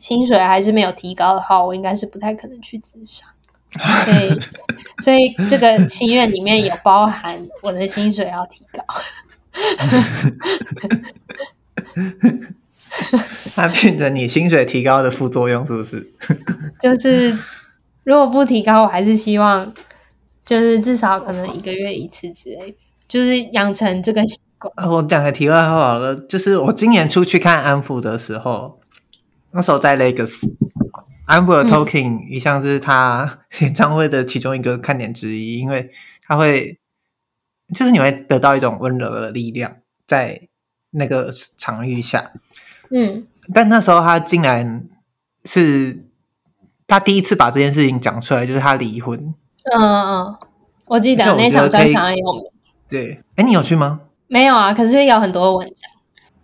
[0.02, 3.24] 薪水还是没有提高的话，我应该是不太可能去自杀，
[4.04, 4.40] 所以
[5.04, 8.84] 所以这个心愿里面有包含我的薪水要提高。
[13.54, 16.12] 它变成你薪水提高的副作用，是不是？
[16.82, 17.38] 就是
[18.04, 19.72] 如果不提高，我还是希望，
[20.44, 22.76] 就是至少可能一个月一次之类，
[23.08, 24.74] 就是养成这个习惯。
[24.90, 28.81] 我讲个题外话好了，就是我今年出去看安抚的时候，
[29.54, 30.56] 那时候在 Legacy，
[31.26, 35.92] 安溥的 Talking 一向是他 演唱会的其中一个看点之一，因为
[36.24, 36.80] 他会，
[37.74, 40.48] 就是你会得到一种温柔的力量，在
[40.92, 42.32] 那个场域下。
[42.90, 44.88] 嗯，但那时候他竟然
[45.46, 46.06] 是
[46.88, 49.18] 他第一次把这件事情讲出来，就是他离婚。
[49.64, 50.38] 嗯嗯，
[50.86, 52.44] 我记得那场专场很有名。
[52.90, 54.02] 对，哎，你有去吗？
[54.28, 55.92] 没有啊，可是有很多文章。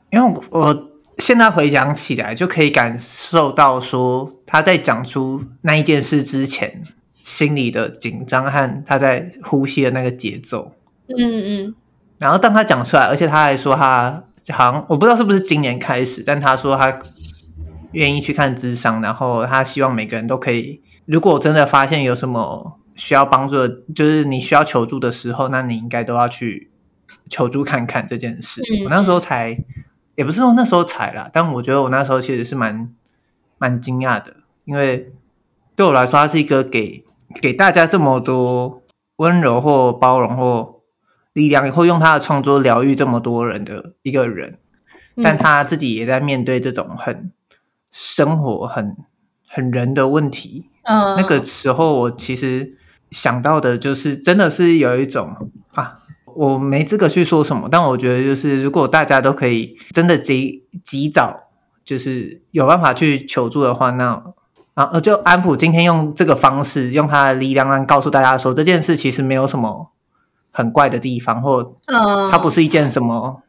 [0.10, 0.97] 因为我
[1.28, 6.82] 现在回想起来，就可以感受到说他在讲出那一件事之前
[7.22, 10.72] 心里的紧张和他在呼吸的那个节奏。
[11.10, 11.76] 嗯嗯。
[12.18, 14.24] 然后当他讲出来，而且他还说他。
[14.54, 16.98] 好像我不知道是不是今年开始，但他说他
[17.92, 20.82] 愿意去看智商，然后他希望每个人都可以。
[21.06, 26.72] 如果我真的发现有什么需要帮助的，就是你需要求助的时候，那你应该都要去
[27.30, 28.62] 求助看看这件事。
[28.62, 29.58] 嗯、我那时候才，
[30.18, 32.94] 也不是说那时候踩啦，但我觉得我那时候其实是蛮
[33.58, 35.14] 蛮惊讶的，因为
[35.78, 37.06] 对我来说，他是一个给
[37.42, 38.84] 给大家这么多
[39.16, 40.76] 温柔或包容或。
[41.34, 44.58] 力量也会用他的创作疗愈这么多人的一个人，
[45.22, 47.32] 但他自己也在面对这种很
[47.92, 48.98] 生活、很
[49.48, 50.72] 很人的问题。
[50.82, 52.76] 嗯，那个时候我其实
[53.12, 55.67] 想到的就是，真的是有一种啊，
[56.38, 61.50] 我没资格去说什么，但我觉得就是，如果大家都可以真的及及早，
[61.84, 64.24] 就是有办法去求助的话，那
[64.76, 69.92] 啊，就安普今天用这个方式，用他的力量来告诉大家说，这件事其实没有什么。
[70.50, 71.64] 很怪的地方，或
[72.32, 73.44] 它不是一件什么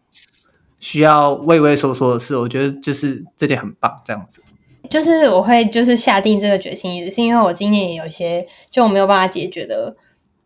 [0.78, 2.36] 需要畏畏缩缩的事。
[2.36, 4.42] 我觉得就是这点很棒，这样子。
[4.90, 9.96] 就是我会就是下定这个决心，也是因为我今年也有一些就我没有办法解决的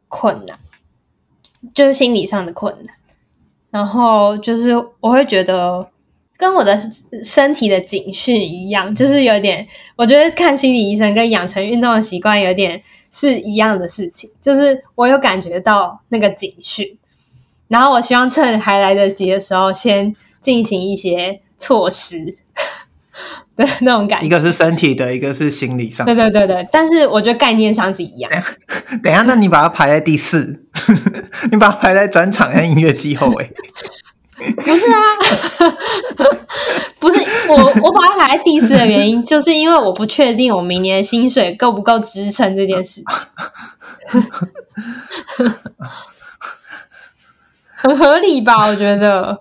[0.06, 0.56] 困难，
[1.74, 2.94] 就是心理上的困难。
[3.70, 5.88] 然后就是我会觉得
[6.36, 6.78] 跟我的
[7.22, 12.82] 身体的警讯一样，就是有点，我觉得看心理医生跟养成运动的习惯有点。
[13.14, 16.96] 是一样的事情，就是我有感觉到那个警讯，
[17.68, 22.38] 然后我希望趁还来得及的时候，先进行一些措施
[23.66, 24.26] 的那种感觉。
[24.26, 26.14] 一个是身体的，一个是心理上的。
[26.14, 28.30] 对对对对，但是我觉得概念上是一样。
[29.02, 30.64] 等一下， 那你把它排在第四，
[31.50, 33.50] 你把它排在专场跟音乐季后诶。
[34.56, 34.98] 不是啊，
[36.98, 44.24] 不是我，我把它排在第四的原因，就是因为我不确定我明年薪水够不够支撑这件事情，
[47.76, 48.66] 很合理吧？
[48.66, 49.38] 我觉得，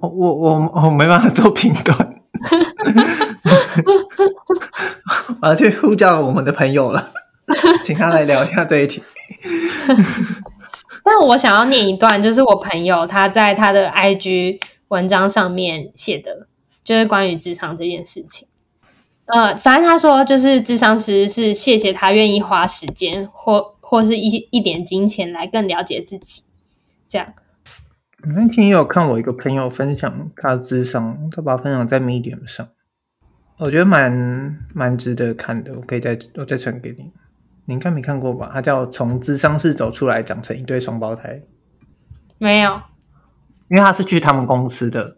[0.00, 2.22] 我我我没办法做评断，
[5.40, 7.10] 我要去呼叫我们的朋友了，
[7.86, 9.02] 请他来聊一下这一题。
[11.04, 16.46] 但我想要念一段，就是我朋友他在他的 IG 文章上面写的，
[16.84, 18.46] 就是关于智商这件事情。
[19.26, 26.42] 呃，反正他说，就是智商师是谢谢他愿意花时间或或是一一点金钱来更了解自己。
[27.08, 27.32] 这样。
[28.24, 32.68] 那天也有看我一个朋友分享他的智商，他把它分享在 Medium 上，
[33.58, 37.12] 我觉得蛮蛮值得看的，我可以再我再传给你。
[37.64, 38.50] 你应该没看过吧？
[38.52, 41.42] 他叫从智商室走出来，长成一对双胞胎。
[42.38, 42.80] 没有，
[43.68, 45.16] 因为他是去他们公司的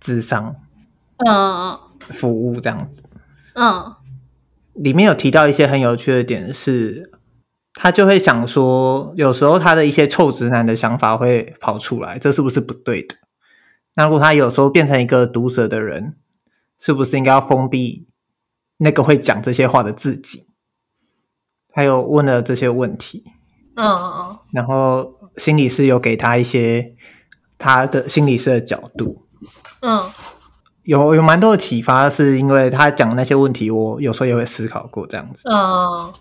[0.00, 0.56] 智商，
[1.18, 3.04] 嗯，服务这样子，
[3.54, 3.94] 嗯，
[4.74, 7.12] 里面有提到一些很有趣的点是，
[7.74, 13.16] 他就会想说，有时候他的一些臭直男的想法会跑出来，这是不是不对的？
[13.94, 16.16] 那如果他有时候变成一个毒舌的人，
[16.78, 18.08] 是不是应该要封闭
[18.76, 20.48] 那个会讲这些话的自己？
[21.74, 23.24] 他有问了这些问题，
[23.76, 26.94] 嗯嗯嗯，然后心理师有给他一些
[27.56, 29.26] 他的心理师的角度，
[29.80, 30.04] 嗯，
[30.82, 36.12] 有有蛮多的启发，是因为他讲那些问题，我有时候也会思考过这样子，嗯。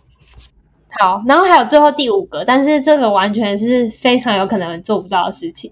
[1.00, 5.72] 好，然后还有最后第五个，但是这个完全是非常有可能做不到的事情。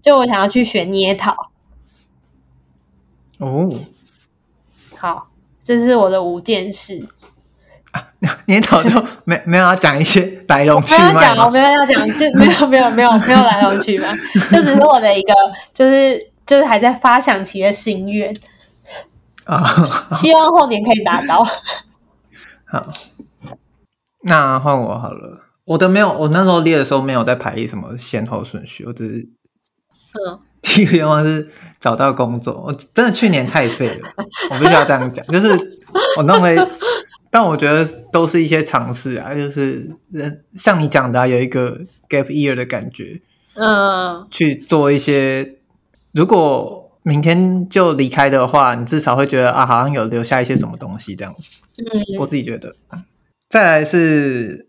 [0.00, 1.34] 就我想要去学捏陶。
[3.38, 3.72] 哦，
[4.96, 5.28] 好，
[5.64, 7.08] 这是我的五件事。
[7.90, 8.08] 啊，
[8.46, 11.20] 捏陶就没没有要讲一些来龙去脉吗？
[11.20, 14.14] 没有讲，我没有要讲，就没有没有没有没有来龙去脉，
[14.48, 15.34] 就只是我的一个，
[15.74, 18.32] 就是就是还在发想期的心愿
[19.44, 19.60] 啊，
[20.12, 21.44] 希望后年可以达到。
[22.64, 22.86] 好。
[24.26, 29.28] 那换我好了，我都没有，我那时候列的时候没有在排什么先后顺序，我只是，
[30.14, 31.48] 嗯，第一个愿望是
[31.78, 32.60] 找到工作。
[32.66, 34.08] 我真的去年太废了，
[34.50, 35.48] 我必须要这样讲，就是
[36.16, 36.58] 我认为，
[37.30, 39.88] 但我觉得都是一些尝试啊，就是
[40.58, 43.20] 像你讲的、啊，有一个 gap year 的感觉，
[43.54, 45.58] 嗯，去做一些，
[46.12, 52.74] 如果明天就离开的话，你至少会觉得啊，好像有留下一些什么东西这样子，嗯，我自己觉得。
[53.56, 54.68] 再来是，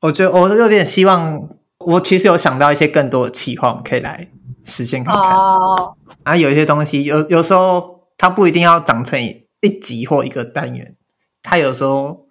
[0.00, 1.48] 我觉得我有点希望，
[1.78, 4.28] 我其实有想到一些更多的企划，可以来
[4.64, 5.22] 实现看看。
[5.36, 10.96] 哦，啊，有一些东西有有时候它不一定要长成一集或一个单元，
[11.40, 12.26] 它有时候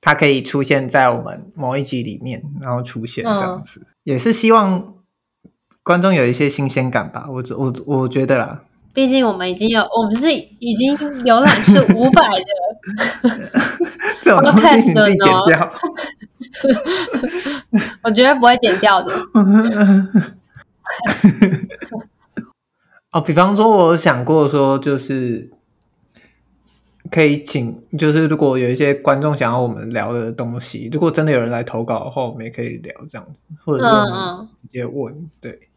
[0.00, 4.94] 它可以出现在我们某一集里面，然后出现这样子，嗯、也是希望
[5.82, 7.26] 观众有一些新鲜感吧。
[7.28, 8.62] 我我我觉得啦。
[8.94, 12.44] 毕竟我们已经有，我们是已经浏览是五百的，
[14.22, 15.72] 这种东西你自己剪掉。
[18.04, 19.12] 我觉得不会剪掉的。
[23.10, 25.50] 哦，比方说，我想过说，就是
[27.10, 35.68] 可以请，就是如果有一些观众想要我们聊的东西，如果真的有人来投稿的话，我们也可以聊这样子，或者是我们直接问，嗯嗯对。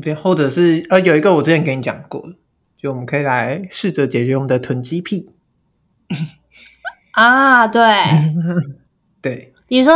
[0.00, 2.24] 别，或者是呃，有一个我之前跟你讲过，
[2.78, 5.30] 就我们可以来试着解决我们的囤积癖
[7.14, 7.66] 啊。
[7.66, 7.82] 对，
[9.20, 9.92] 对，你说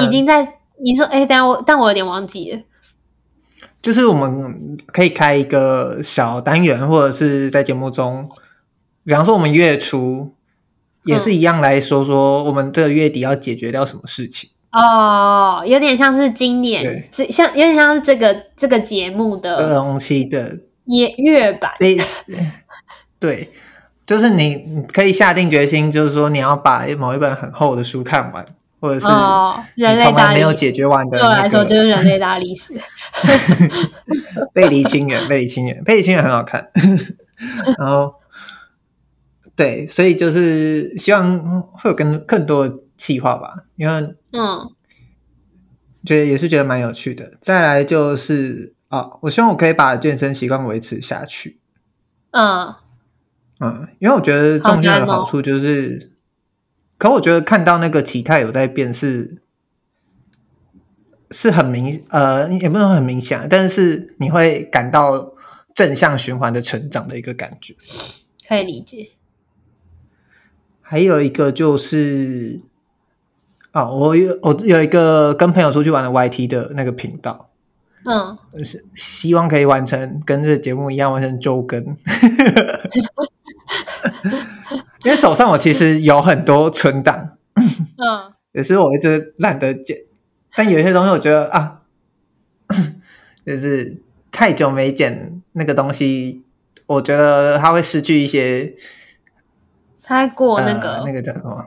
[0.00, 2.60] 已经在，你说哎，但我但我有点忘记了，
[3.80, 8.28] 就是我们可以开一个小单元，或者是在节目中，
[9.04, 10.34] 比方说我们月初
[11.04, 14.50] 也是一样来说说，我们这个月底要解决掉什么事情。
[14.72, 21.70] 哦，有点像是今年，这像有点像是这个这个节目的东西的月月版。
[21.78, 21.96] 对，
[23.18, 23.50] 对，
[24.06, 28.44] 就是你你可以下定决心，就是说你要把某一本很厚的书看完，
[28.80, 29.06] 或者是
[29.74, 31.28] 你从来没有解决完的、那个。
[31.28, 32.74] 对我来说，就是人类大历史。
[34.52, 36.70] 背离清远，背离清远，背离清远很好看。
[37.78, 38.14] 然后，
[39.56, 44.14] 对，所以就是希望会有更更多的企划吧，因为。
[44.32, 44.70] 嗯，
[46.04, 47.32] 觉得也是觉得蛮有趣的。
[47.40, 51.58] 再来就是啊、哦，我希望我可以把健身习惯维持下去。
[52.30, 52.74] 嗯
[53.60, 56.12] 嗯，因为我觉得重训的好处就是，哦、
[56.98, 59.42] 可我觉得看到那个体态有在变是
[61.30, 65.32] 是很明呃，也不能很明显，但是你会感到
[65.74, 67.74] 正向循环的成长的一个感觉，
[68.48, 69.10] 可以理解。
[70.80, 72.60] 还有一个就是。
[73.72, 77.50] 啊，我有我有一个跟朋友出去玩的 YT 的那个频道，
[78.06, 81.82] 嗯，就是希望可以完成跟这个节目一样完成周更，
[85.04, 89.98] 因为手上我其实有很多存档，嗯， 也是我一直懒得剪，
[90.54, 91.82] 但有些东西我觉得啊，
[93.44, 94.00] 就是
[94.30, 96.44] 太久没剪那个东西，
[96.86, 98.74] 我觉得它会失去一些，
[100.02, 101.64] 太过那个、呃、那个叫什么？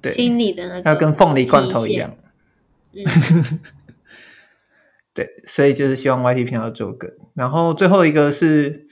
[0.00, 0.12] 对。
[0.12, 2.14] 心里的那个，要跟凤梨罐头一样。
[2.92, 3.02] 嗯、
[5.14, 7.10] 对，所以就是希望 YT 频道做更。
[7.34, 8.86] 然后最后一个是，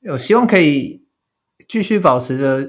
[0.00, 1.04] 有希望可以
[1.68, 2.68] 继续保持着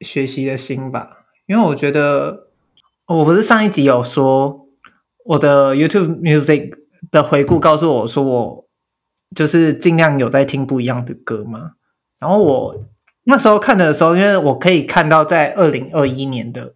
[0.00, 1.24] 学习的心吧。
[1.46, 2.48] 因为我觉得，
[3.06, 4.68] 我不是上一集有说，
[5.24, 6.76] 我的 YouTube Music
[7.10, 8.68] 的回顾告诉我说，我
[9.34, 11.72] 就是尽量有在听不一样的歌嘛。
[12.18, 12.84] 然后我。
[13.26, 16.74] 那时候看的时候，因为我可以看到在二零二一年的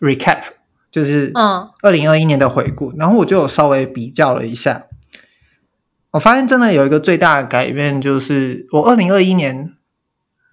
[0.00, 0.42] recap，
[0.90, 4.86] 就是嗯，二零二一年的回顾，然后我就有稍微比较了一下，
[6.12, 9.74] 我发现真的有一个最大的改变，就是我二零二一年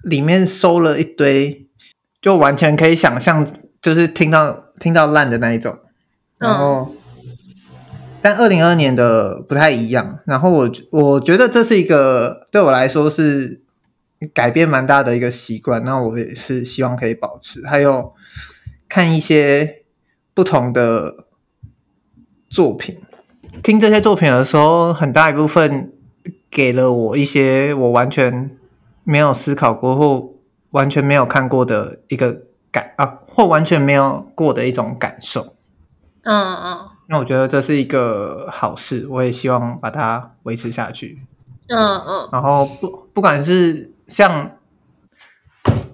[0.04, 1.68] 里面收了一堆，
[2.22, 3.48] 就完全可以想象，
[3.82, 5.80] 就是听到听到烂的那一种，
[6.38, 6.94] 然后，
[8.22, 10.20] 但二零二二年的不太一样。
[10.26, 13.62] 然后我我觉得这是一个对我来说是
[14.34, 17.66] 改变蛮大的一个习惯，那我也是希望可以保持。
[17.66, 18.14] 还有
[18.90, 19.85] 看一些
[20.36, 21.26] 不同的
[22.50, 23.02] 作品，
[23.64, 25.94] 听这些作品的时候，很大一部分
[26.52, 28.52] 给了我一些我完全
[29.04, 30.34] 没有思考过或
[30.72, 35.56] 完全没有看过的一个感啊，或完全没有过的一种感受。
[36.24, 36.78] 嗯嗯。
[37.08, 41.20] 那我觉得这是一个好事，我也希望把它维持下去。
[41.70, 42.30] 嗯嗯。
[42.32, 44.52] 然后不不管是像，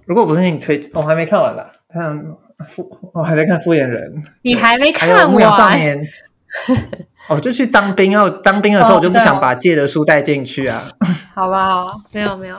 [0.05, 1.71] 如果不是你推，我还没看完啦。
[1.89, 2.25] 看
[2.67, 4.13] 复，我还在看《复眼人》。
[4.41, 5.29] 你还没看完？
[5.29, 6.05] 牧羊少年。
[7.29, 10.83] 我 就去当兵，哦当兵的时候，我就不想把借的书带进去啊。
[11.35, 12.57] 好吧，好吧，没有没有。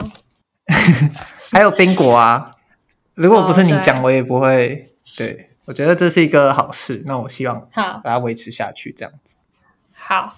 [1.51, 2.51] 还有冰果啊，
[3.15, 4.89] 如果不是你讲，我也不会。
[5.17, 5.49] 对。
[5.65, 9.39] 我觉得这是一个好事，那我希望好把它维持下去，这样子。
[9.95, 10.35] 好，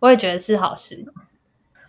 [0.00, 1.06] 我也觉得是好事。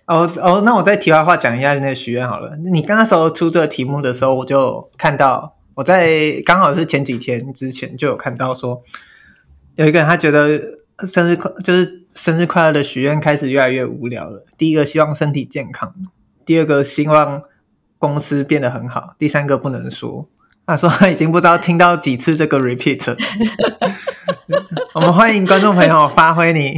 [0.05, 2.55] 哦哦，那我再题外话讲一下那个许愿好了。
[2.57, 8.83] 你刚那时候出这个题目的时候，我就看到我在刚好是前几天之前就有看到说，
[9.75, 10.59] 有一个人他觉得
[11.05, 14.45] 生日快就是生日快乐的许愿开始越来越无聊了。
[14.57, 15.93] 第一个希望身体健康，
[16.45, 17.43] 第二个希望
[17.97, 20.29] 公司变得很好，第三个不能说。
[20.63, 23.17] 他说他已经不知道听到几次这个 repeat。
[24.93, 26.77] 我们欢迎观众朋友发挥你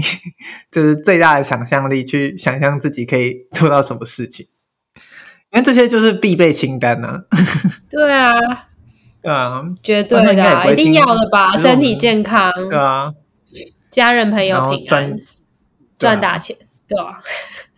[0.71, 4.47] 就是最大的想象力，去想象自己可以做到什么事情，
[5.51, 7.21] 因为这些就是必备清单呢、啊。
[7.89, 8.31] 对啊，
[9.23, 11.55] 对啊，绝对的、啊，一定要的吧？
[11.57, 13.13] 身体健康，对啊，
[13.89, 15.15] 家人朋友平安，
[15.97, 16.55] 赚大钱，
[16.87, 17.23] 对吧、啊？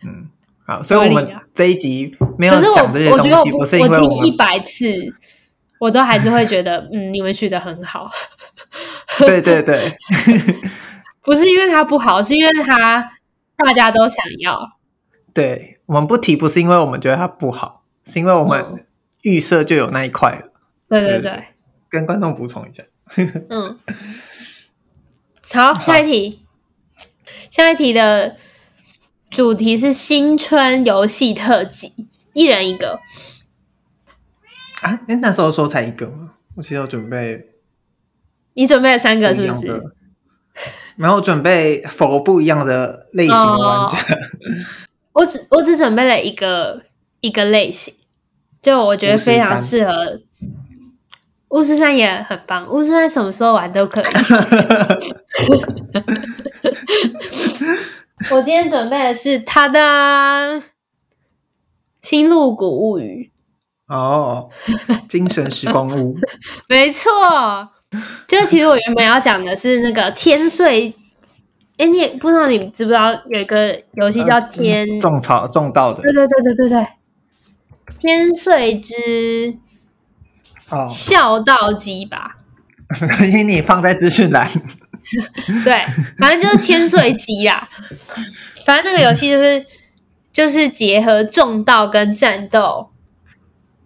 [0.04, 0.28] 嗯，
[0.66, 5.14] 好，所以我们这一集没有讲这些东西，不是因为我听一百次。
[5.78, 8.10] 我都还是会觉得， 嗯，你们许得很好。
[9.18, 9.92] 对 对对，
[11.20, 13.10] 不是因为他不好，是因为他
[13.58, 14.58] 大家都想要。
[15.34, 18.86] 对，我们不提，不是因为我们觉得他不好，是因为我们
[19.24, 20.50] 预设就有那一块了。
[20.88, 21.44] 对对对，
[21.88, 22.84] 跟观众补充一下。
[23.50, 23.78] 嗯，
[25.52, 26.42] 好，下一题。
[27.50, 28.36] 下一题的
[29.30, 31.92] 主题是新春游戏特辑，
[32.32, 33.00] 一人一个。
[34.82, 36.34] 啊，那时候说才一个吗？
[36.54, 37.50] 我其实有准备，
[38.54, 39.82] 你准备了三个是不是？
[40.96, 43.98] 没有准备 for 不一样的类型的玩家。
[43.98, 44.16] 哦、
[45.12, 46.82] 我只我只准备了一个
[47.20, 47.94] 一个类型，
[48.60, 50.20] 就我觉得非常适合。
[51.50, 54.04] 巫师三也很棒，巫师三什么时候玩都可以。
[58.30, 59.78] 我今天准备的是他的
[62.00, 63.30] 《新露谷物语》。
[63.94, 64.48] 哦，
[65.08, 66.16] 精神时光屋，
[66.68, 67.08] 没错，
[68.26, 70.92] 就其实我原本要讲的是那个天穗，
[71.76, 76.84] 哎，你也不知道你知不知道有一个游戏叫天、呃、种草种稻的，对对对对对对，
[78.00, 79.56] 天穗之
[80.70, 80.86] 哦。
[80.88, 82.36] 孝道机吧，
[83.20, 84.48] 因为你放在资讯栏，
[85.64, 85.84] 对，
[86.18, 87.68] 反正就是天碎机啦，
[88.64, 89.66] 反正那个游戏就是
[90.32, 92.90] 就是结合种稻跟战斗。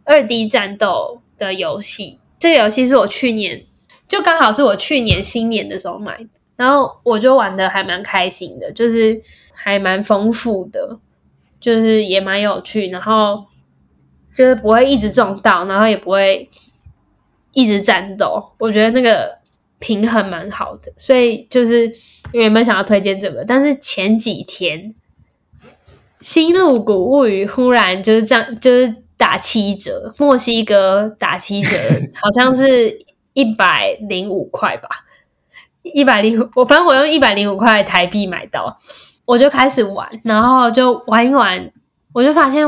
[0.04, 3.64] 二 D 战斗的游戏，这个游戏是我去年
[4.08, 6.26] 就刚好是我去年新年的时候买的，
[6.56, 9.22] 然后我就玩的还蛮开心的，就是
[9.54, 10.98] 还蛮丰富的，
[11.60, 13.44] 就是也蛮有趣，然后
[14.34, 16.50] 就是不会一直种稻，然后也不会
[17.60, 19.36] 一直战斗，我觉得那个
[19.78, 21.92] 平衡蛮好的，所以就是
[22.32, 24.78] 原本想要推荐这个，但是前几天
[26.20, 28.94] 《新露谷物语》忽然就是这样，就是。
[29.20, 31.76] 打七折，墨西哥打七折，
[32.14, 33.04] 好像是
[33.34, 34.88] 一百零五块吧，
[35.82, 38.78] 一百零五，我反正我用一百零五块台币买到，
[39.26, 41.70] 我就开始玩，然后就玩一玩，
[42.14, 42.66] 我就发现，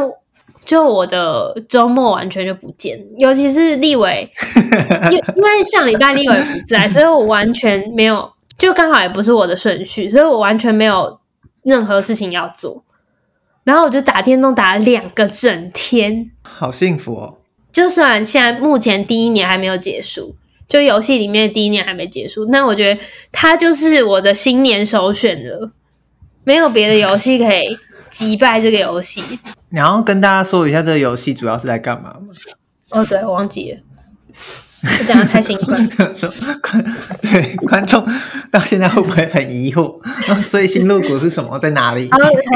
[0.65, 4.31] 就我的周末完全就不见，尤其是立伟，
[5.11, 11.19] 因因为上礼拜立伟不在， 所以我完全没有，就刚好也不是我的顺序，所以我完全没有
[11.65, 12.85] 任何事情要做。
[13.65, 17.35] 然后我就打电动打了两个整天，好幸福哦！
[17.73, 20.35] 就算现在目前第一年还没有结束，
[20.69, 23.01] 就游戏里面第一年还没结束，那我觉得
[23.31, 25.73] 它就是我的新年首选了。
[26.45, 27.63] 没有别的游戏可以
[28.13, 29.21] 击败这个游戏。
[29.71, 32.29] 你要跟大家说一下这个游戏主要是在干嘛吗？
[32.91, 33.79] 哦，对，我忘记了。
[34.85, 36.29] 我讲的太兴奋， 说
[36.61, 38.05] 观对观众
[38.51, 39.97] 到现在会不会很疑惑？
[40.45, 41.59] 所以新露谷是什么？
[41.59, 42.09] 在哪里？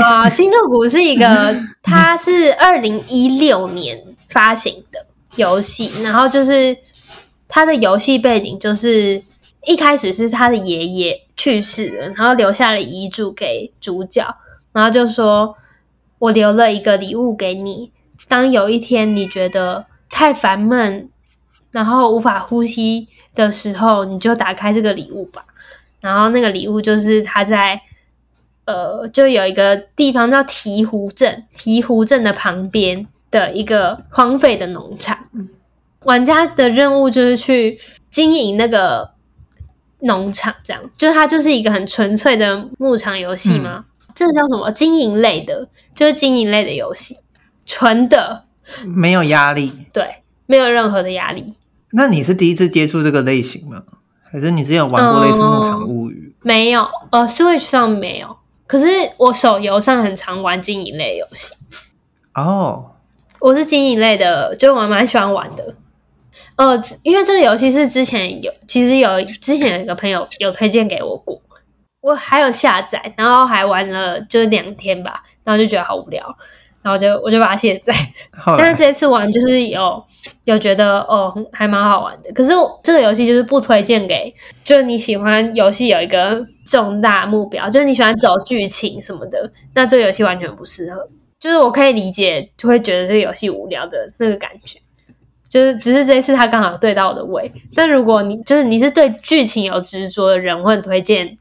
[0.03, 6.77] 啊，新露谷是一个， 它是二零一六年发行的游戏，然后就是
[7.49, 9.23] 它的游戏背景就是
[9.65, 14.27] 一开始是他的爷爷去世了，然后留下了遗嘱给主角，
[14.77, 15.57] 然后就说
[16.21, 17.91] ：“我留了一个礼物给你，
[18.29, 21.09] 当有一天你觉得太烦闷，
[21.71, 25.43] 然后无法呼吸的时候，你就打开这个礼物吧。”
[26.03, 27.81] 然后那个礼物就是他在
[28.67, 35.19] 呃，就有一个地方叫鹈鹕镇，鹈鹕镇的旁边的一个荒废的农场。
[36.03, 37.79] 玩家的任务就是去
[38.11, 39.13] 经营那个
[40.01, 43.87] 农场，这样，就它就是一个很纯粹的牧场游戏吗？
[44.17, 44.73] 这个叫什么？
[44.73, 47.17] 经营类的，就是经营类的游戏，
[47.65, 48.45] 纯的，
[48.85, 51.55] 没有压力，对，没有任何的压力。
[51.93, 53.85] 那你是第一次接触这个类型吗？
[54.25, 56.15] 还是你之前有玩过类似《牧场物语》？
[56.31, 56.33] 嗯？
[56.43, 58.37] 没有，呃，Switch 上没有。
[58.67, 58.87] 可是
[59.19, 61.55] 我手游上很常玩经营类游戏。
[62.35, 62.93] 哦，
[63.39, 65.75] 我是经营类的，就我蛮喜欢玩的。
[66.57, 71.41] 呃，因为这个游戏是之前有，其实有之前有一个朋友有推荐给我过，
[72.07, 76.25] 我还有下载，然后还玩了就两天吧，然后就觉得好无聊，
[76.81, 77.93] 然后就我就把它卸载。
[78.57, 80.01] 但是这次玩就是有
[80.45, 82.33] 有觉得哦，还蛮好玩的。
[82.33, 84.33] 可是这个游戏就是不推荐给，
[84.63, 91.09] 就是你喜欢游戏有一个重大目标，就是你喜欢走剧情什么的，那这个游戏完全不适合。
[91.41, 94.79] 就是我可以理解，就会觉得这个游戏无聊的那个感觉。
[95.49, 101.27] 就是只是这一次他刚好对到我的胃，但如果你就是你是对剧情有执着的人，我很推荐《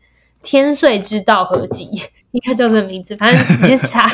[0.46, 1.86] 天穗之道合集》，
[2.32, 4.08] 应该叫这个名字，反正你去查。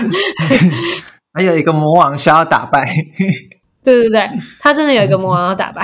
[1.34, 2.90] 还有一个魔王需要打败，
[3.84, 4.30] 对对对，
[4.60, 5.82] 他真的有一个魔王要打败，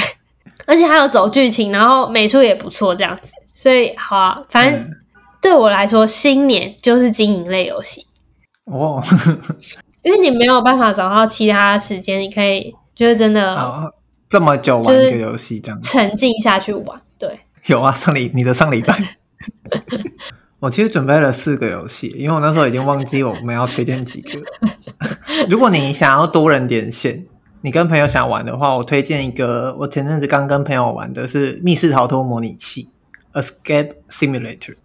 [0.66, 4.90] 而且还有走剧情，然后美术也不错，这样子，所以好啊，反正
[5.42, 8.06] 对我来说，新年就是经营类游戏。
[8.66, 9.04] 哦，
[10.04, 13.56] 因为你没有办法找到其他时间，你可以就是真的。
[13.56, 13.94] 哦
[14.30, 15.82] 这么久玩一个游戏，这样。
[15.82, 18.94] 沉浸下去玩，对，有啊，上礼你的上礼拜，
[20.60, 24.40] 我其实准备了四个游戏，因为我那时候已经忘记我们要推荐几个。
[25.50, 27.26] 如果你想要多人连线，
[27.62, 32.90] 你跟朋友想玩的话，我推荐一个，我前阵子刚跟朋友玩的是密室逃脱模拟器
[33.34, 34.76] （Escape Simulator）。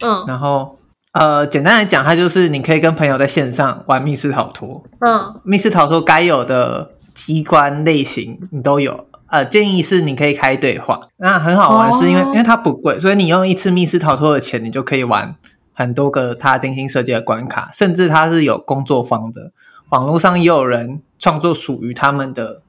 [0.00, 0.78] 嗯，然后
[1.12, 4.84] 呃，简单来讲，它就是你可以跟朋友在线上玩密室逃脱。
[5.00, 6.92] 嗯，密室逃脱该有的。
[7.14, 12.34] 机关类型你都有，呃，建议是你可以开对话，那很好玩，是因为、oh.
[12.34, 15.34] 因为它不贵，所以你用一次密室逃脱的钱，你就可以玩
[15.72, 19.52] 很多个它精心设计的关卡，甚至它是有工作坊的，
[19.88, 22.60] 网络上也有人创作属于他们的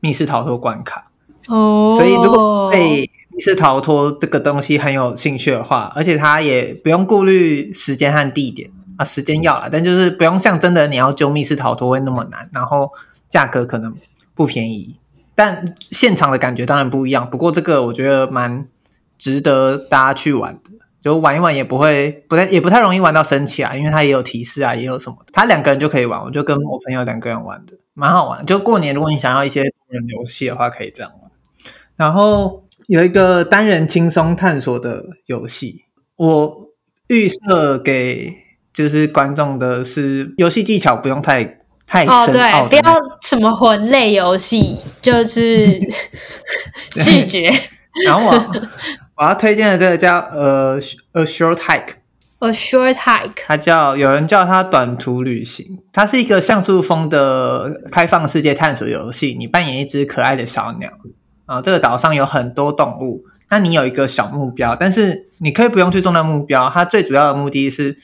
[0.00, 1.10] 密室逃脱关卡。
[1.48, 1.96] 哦，oh.
[1.98, 12.92] 所以如果对密室逃脱这个东西很有兴趣的话，而且它也不用顾虑时间和地点啊，时间要了，但就是不用像真的你要揪密室逃脱会那么难，然后。
[13.32, 13.94] 价格可能
[14.34, 14.96] 不便宜，
[15.34, 17.28] 但现场的感觉当然不一样。
[17.28, 18.68] 不过这个我觉得蛮
[19.16, 20.70] 值得大家去玩的，
[21.00, 25.16] 就玩一玩也不会不太也不太容易玩到生气啊，因为它也有提示啊，也有什么。
[25.32, 28.44] 他两个人就可以玩，我就跟我朋友两个人玩的，蛮好玩。
[28.44, 31.30] 就过年如果你想要一些多人游戏的话，可以这样玩。
[31.96, 35.84] 然后有一个单人轻松探索的游戏，
[36.16, 36.68] 我
[37.08, 38.34] 预设给
[38.72, 41.61] 就是观众的是游戏技巧不用太。
[42.08, 45.78] 哦，对，不要什么魂类游戏，就是
[47.04, 47.52] 拒绝。
[48.06, 48.32] 然后我
[49.16, 50.80] 我要推荐的这个叫呃
[51.12, 59.36] A Short Hike，A Short Hike，它叫有人叫它短途旅行，它是一个像素风的开放世界探索游戏。
[59.38, 60.88] 你扮演一只可爱的小鸟
[61.44, 67.98] 啊，这个岛上有很多动物，那你有一个小目标，但是你可以不用去做那目标，它最主要的目的是。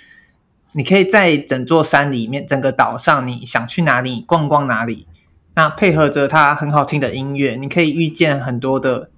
[0.78, 5.08] 你可以在整座山里面，整个岛上，你想去哪里逛逛哪里。
[5.56, 9.10] 那配合着它很好听的音乐，你可以遇见很多的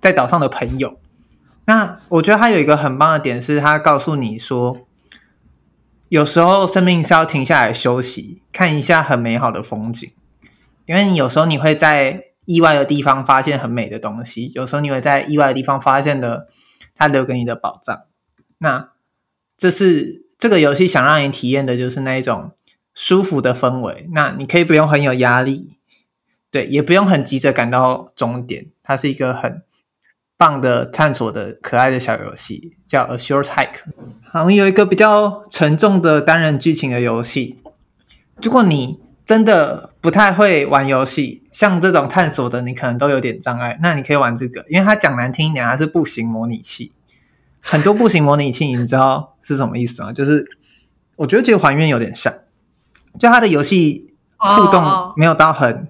[0.00, 0.98] 在岛上的朋友。
[1.66, 4.84] 那我觉得它有一个很棒的点是，它告诉你说，
[6.08, 10.10] 有时候生命是要停下来休息，看一下很美好的风景。
[10.86, 16.48] 因为你有时候你会在意外的地方发现很美的东西，有时候你会在意外的地方发现了
[16.96, 18.00] 它留给你的宝藏。
[18.58, 18.88] 那
[19.56, 20.25] 这是。
[20.38, 22.52] 这个游戏想让你体验的就是那一种
[22.94, 24.08] 舒服的氛围。
[24.12, 25.78] 那你可以不用很有压力，
[26.50, 28.66] 对，也不用很急着赶到终点。
[28.82, 29.62] 它是一个很
[30.36, 33.80] 棒的探索的可爱的小游戏，叫 A Short Hike。
[34.30, 37.56] 好，有一个比较沉重的单人剧情的游戏。
[38.42, 46.92] 如果你真的不太会玩游戏，像这种探索的，你可能都有点障碍，那你可以玩这个，因为它讲难听一点，它是步行模拟器。
[47.60, 50.12] 很多步行模拟器，你知道是什么意思啊？
[50.12, 50.44] 就是
[51.16, 52.32] 我觉得这个还原有点像，
[53.18, 54.82] 就它的游戏互动
[55.16, 55.88] 没有到很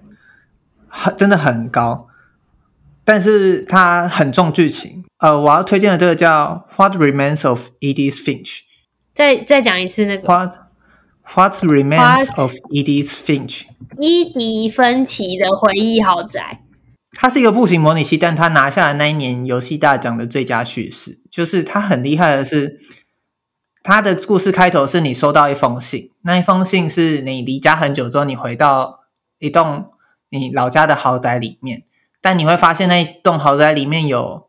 [0.89, 2.07] 很真的很高，
[3.05, 8.45] 但是它很重剧情，呃，我要推荐的这个叫《What Remains of Edith Finch》。
[9.15, 10.29] 再再讲一次那个。
[10.29, 10.53] What
[11.35, 13.63] What Remains of Edith Finch？
[13.99, 16.63] 伊迪芬奇的回忆豪宅。
[17.19, 21.19] 它是一个步行模拟器，但它拿下了那一年游戏大奖的最佳叙事。
[21.31, 22.79] 就是它很厉害的是，
[23.87, 29.05] 他的故事开头是你收到一封信，那一封信是你离家很久之后，你回到
[29.39, 29.93] 一栋
[30.28, 31.84] 你老家的豪宅里面，
[32.20, 34.49] 但你会发现那一栋豪宅里面有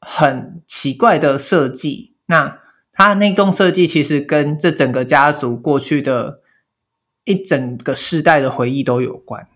[0.00, 2.14] 很奇怪的设计。
[2.26, 2.60] 那
[2.92, 6.38] 它那栋设计其实跟这整个家族过去的
[7.24, 9.48] 一整个世代的回忆都有关。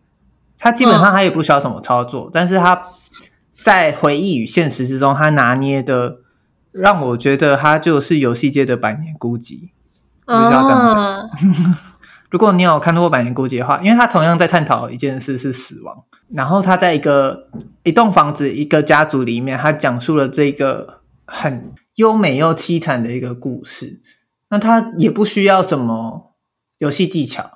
[0.59, 2.83] 他基本上他也不需要什么操作，但是他
[3.55, 6.23] 在回忆与现实之中，他拿捏的
[6.77, 9.71] 让我觉得他就是游戏界的百年孤寂。
[10.27, 10.95] 我不知道这样讲。
[10.95, 11.31] 哦、
[12.31, 17.49] 如果你有看过《百年孤寂》的话，因为它同样在探讨一件事是死亡，然后他在一个
[17.85, 24.03] 一栋房子、一个家族里面，他讲述了这个很优美又凄惨的一个故事。
[24.51, 26.35] 那他也不需要什么
[26.79, 27.51] 游戏技巧。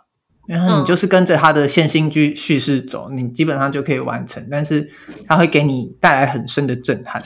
[0.47, 4.45] 然后你就是跟着他的线性剧叙事走，你基本上就可以完成。
[4.51, 4.91] 但是
[5.29, 7.23] 他会给你带来很深的震撼。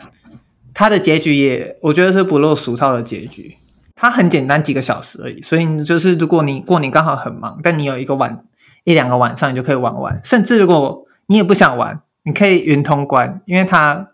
[0.74, 3.56] 他的结局也，我觉得是不落俗套的结局。
[3.94, 5.40] 它很简单，几个小时而已。
[5.40, 8.44] 所以就是如果你过年刚好很忙，但你有一个晚
[8.82, 10.20] 一两个晚上，你就可以玩完。
[10.24, 14.08] 甚至如果你也不想玩，你可以云通关，因为它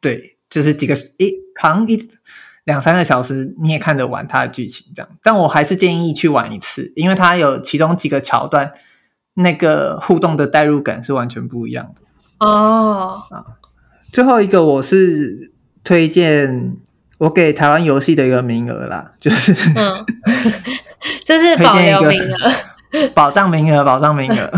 [0.00, 2.08] 对，就是几个一扛一。
[2.64, 8.70] 两三个小时你也看得完它的剧情，这样，但我还是建议去玩一次，因为它有其中几个桥段，
[9.34, 13.18] 那个互动的代入感是完全不一样的哦。
[13.30, 13.44] 啊，
[14.12, 15.52] 最后一个我是
[15.90, 16.76] 推荐
[17.18, 20.06] 我给台湾游戏的一个名额啦， 就是嗯，
[21.26, 24.52] 这是保留名额， 保障名额，保障名额。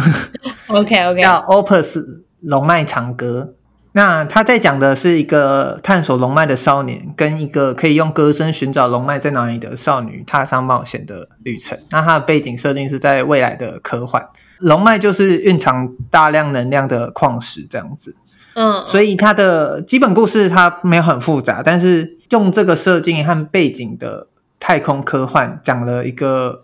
[0.66, 2.02] OK OK，叫 Opus
[2.40, 3.54] 龙脉长歌。
[3.92, 11.78] 那他在讲的是一个探索龙脉的少年，跟一个可以用歌声寻找龙脉在哪里的少女踏上冒险的旅程。
[11.88, 14.22] 那它的背景设定是在未来的科幻，
[14.58, 18.14] 龙脉就是蕴藏大量能量的矿石这样子。
[18.54, 24.28] 嗯，所以它的基本故事它没有很复杂，但是用这个设定和背景的
[24.60, 26.60] 太空科幻，讲了一个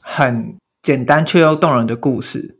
[0.00, 2.56] 很简单却又动人的故事。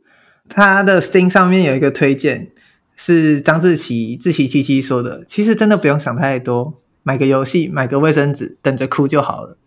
[0.47, 2.51] 它的 Steam 上面有一个推荐。
[2.97, 9.57] 是张志祺志祺七七说的，其实真的不用想太多，买个游戏，买个卫生纸，等着哭就好了。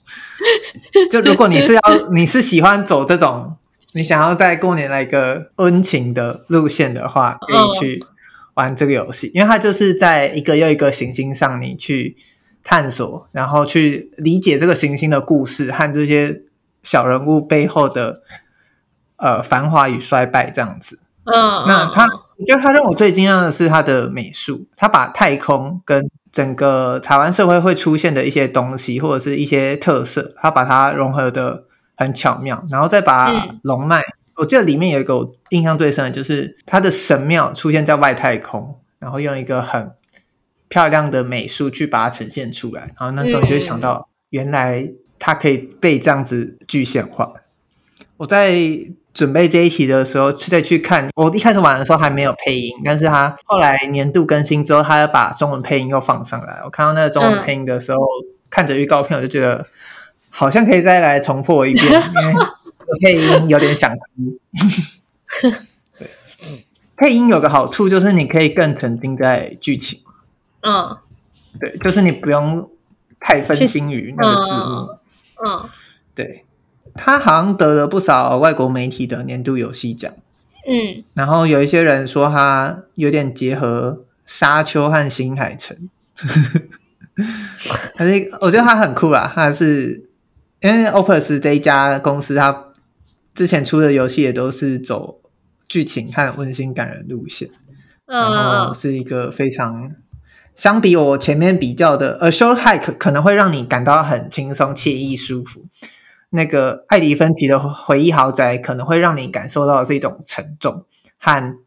[1.12, 1.80] 就如果你是要，
[2.14, 3.58] 你是喜欢走这种，
[3.92, 8.04] 你想要在过年来一个温情的路线的话，可以去
[8.54, 12.16] 玩这个游戏，因为它就是在一个又一个行星上，你去
[12.62, 16.42] 探索，然后去理解这个行星的故事和这些
[16.82, 18.22] 小人物背后的
[19.16, 21.00] 呃繁华与衰败这样子。
[21.24, 21.34] 嗯，
[21.66, 22.06] 那他，
[22.38, 31.64] 我觉得他让我最惊讶的是他的美术，他把太空跟整个台湾社会会出现的一些东西或者是一些特色，他把它融合的
[32.00, 39.92] 很巧妙，然后再把龙脉，嗯、我记得里面有一个我印象最深的就是它的神庙出现在外太空，然后用一个很
[40.68, 44.90] 漂亮的美术去把它呈现出来，然后那时候你就会想到，原来
[45.20, 47.32] 它可以被这样子具象化。
[48.16, 48.52] 我在。
[49.12, 51.10] 准备这一题的时候，再去看。
[51.16, 56.60] 我一开始玩的时候还没有配音，但是他后来年度更新之后，他要把中文配音又放上来。
[56.64, 59.66] 我看到那个中文配音的时候，嗯、看着预告片，我就觉得
[60.30, 62.44] 好像可以再来重播一遍， 因为
[63.02, 64.38] 配音有点想哭。
[65.98, 66.08] 对，
[66.96, 70.00] 配音有个好处就是你可以更沉浸在剧情。
[70.62, 70.96] 嗯，
[71.60, 72.70] 对，就是你不用
[73.20, 74.98] 太分心于那个字幕。
[75.44, 75.68] 嗯，嗯
[76.14, 76.44] 对。
[76.92, 80.12] 他好像得了不少外国媒体的年度游戏奖，
[80.66, 85.88] 嗯，然后有一些人说他有点结合沙丘和新海诚，
[87.96, 90.09] 可是我觉得他很酷啦，他是
[90.60, 92.72] 因为 Opus 这一家公司，它
[93.34, 95.20] 之前出的游戏也都是走
[95.68, 97.48] 剧情和温馨感人路线，
[98.06, 99.92] 然后是一个非常
[100.54, 105.62] 相比我前面比较的，A Short Hike 可能会让你感到很轻松、惬意、舒服。
[106.30, 110.84] 那个艾迪芬奇的回忆豪宅可能会让你感受到的是一种沉重
[111.18, 111.58] 和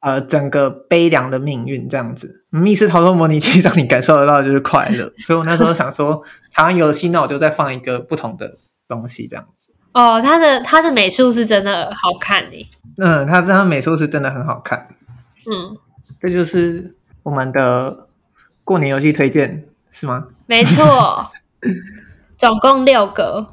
[0.00, 2.44] 呃整个悲凉的命运这样子。
[2.50, 6.22] 密室逃脱模拟器让你感受得到的就是快乐，所以我那时候想说，
[6.52, 8.56] 台湾游戏那我就再放一个不同的
[8.88, 9.72] 东西这样子。
[9.92, 12.66] 哦，他的他的美术是真的好看诶。
[12.96, 14.88] 嗯，他他的美术是真的很好看。
[15.50, 15.76] 嗯，
[16.20, 18.06] 这就是我们的
[18.64, 20.28] 过年游戏推荐是吗？
[20.46, 21.30] 没错，
[22.38, 23.48] 总共六个。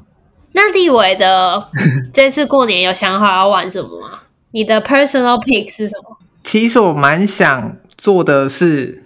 [0.52, 1.68] 那立伟的
[2.14, 4.20] 这次过年有想好要玩什么吗？
[4.52, 6.16] 你的 personal pick 是什么？
[6.58, 9.04] 其实我蛮想做的是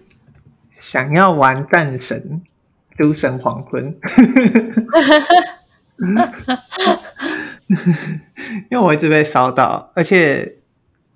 [0.79, 2.43] 想要玩战神，
[2.95, 3.87] 诸神黄昏。
[8.71, 10.59] 因为我一直被烧到，而且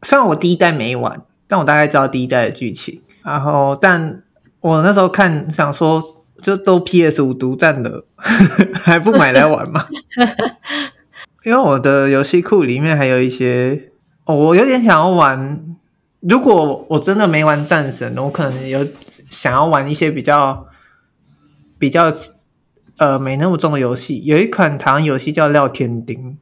[0.03, 3.01] 虽然我第一代没玩，但我大概知道第一代的剧情。
[3.23, 4.25] 然后，但
[4.59, 8.09] 我那时候看想说，就都 PS 五独占了，
[8.75, 9.87] 还不买来玩吗？
[11.47, 13.93] 因为我的游戏库里面还有一些，
[14.25, 15.77] 哦，我有点想要玩。
[16.29, 18.87] 如果我真的没玩战神，我可能有
[19.31, 20.67] 想要玩一些比较
[21.79, 22.13] 比较
[22.97, 24.23] 呃没那么重的游戏。
[24.25, 26.39] 有一款台湾游戏叫《廖天丁》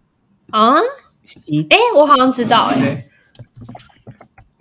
[0.56, 0.76] 啊，
[1.68, 3.08] 哎，我好像知道哎、欸。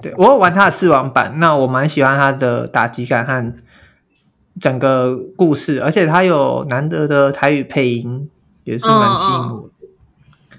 [0.01, 3.53] 对，我有玩他的试玩版，那我蛮喜欢他的打击感和
[4.59, 8.27] 整个故事，而且他有难得的台语配音，
[8.63, 9.70] 也是蛮吸引我的。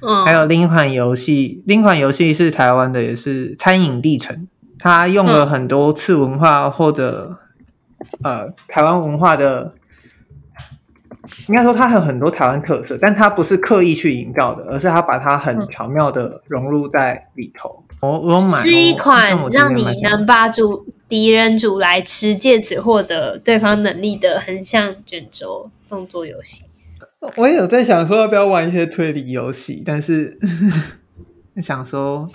[0.03, 4.37] 嗯，还有另一款游戏，另一款游戏是台湾的，也是《餐饮历程》，
[4.79, 7.39] 它用了很多次文化或者、
[8.23, 9.75] 嗯、呃台湾文化的，
[11.49, 17.85] 应该说它有很多台湾特色，但它不是刻意去营造的，而是它把它很巧妙的融入在里头。
[18.01, 26.65] 我我买是一款让你能把主敌人煮来吃，借此获得对方能力的横向卷轴动作游戏。
[27.37, 30.39] 我也有在想说要不要玩一些推理游戏，但是
[31.63, 32.29] 想说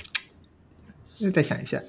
[1.34, 1.82] 再想一下，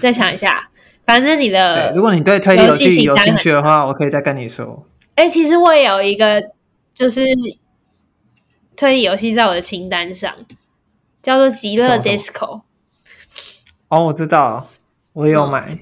[0.00, 0.68] 再想一下。
[1.04, 4.86] 反正你的，如果你对推理游戏有兴趣的话，我可以再跟你说。
[5.16, 6.52] 哎、欸，其实我也有一个，
[6.94, 7.24] 就是
[8.76, 10.32] 推理游戏在我的清单上，
[11.20, 12.30] 叫做《极乐 DISCO》。
[13.88, 14.68] 哦，我知道，
[15.12, 15.76] 我也有买。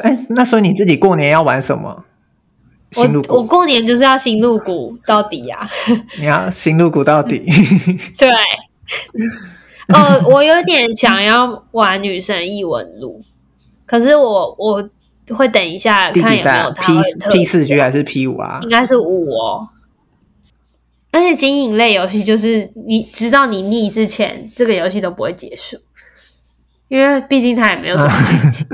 [0.00, 2.06] 哎、嗯欸，那所以你自己过年要玩什么？
[2.96, 5.68] 我我过年就是要新入股到底呀、啊！
[6.18, 7.38] 你要新入股到底？
[8.16, 8.28] 对。
[9.88, 13.22] 哦，我有点想要玩女神异闻录，
[13.86, 14.86] 可是我我
[15.34, 18.60] 会等一下看有没有 P P 四 G 还是 P 五啊？
[18.62, 19.68] 应该是五哦。
[21.10, 25.78] 而且经营类游戏就是你知道你腻之前，这个游戏都不会结束，
[26.88, 28.12] 因为毕竟它也没有什么
[28.42, 28.66] 剧情。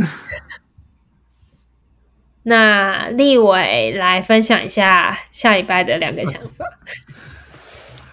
[2.44, 6.64] 那立伟来分享一下下礼拜的两个想法。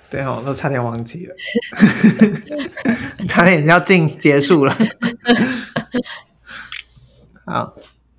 [0.10, 1.36] 对哦，我都差点忘记了，
[3.28, 4.76] 差点要进结束了。
[7.46, 7.74] 好，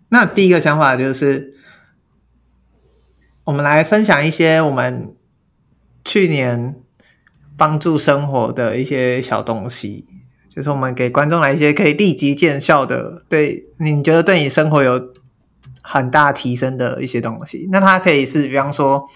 [0.08, 1.54] 那第一个想法就是，
[3.44, 5.14] 我们来分享一些我们
[6.04, 6.76] 去年
[7.56, 10.06] 帮助生活的一些小东西，
[10.48, 15.11] 就是我们给观众来一些可以立即见效的，对你觉得对你生活有。
[15.82, 19.08] 很大提升的一些东西，那它可以是，比方说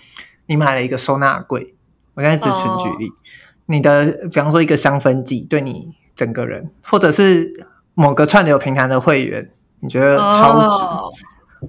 [0.47, 1.75] 你买了一个收纳柜，
[2.15, 3.15] 我现在只纯举例，oh.
[3.67, 7.53] 你的比方说一个香氛剂，对你整个人，或者是
[7.95, 9.51] 某个串流平台的会员，
[9.81, 11.15] 你觉得超值，oh.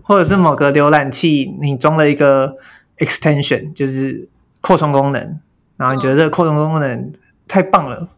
[0.04, 2.58] 或者是某个浏览器你装了一个
[2.98, 4.30] extension，就是
[4.62, 5.40] 扩充功能，
[5.78, 7.14] 然后你觉得这个扩充功能
[7.48, 8.10] 太棒了，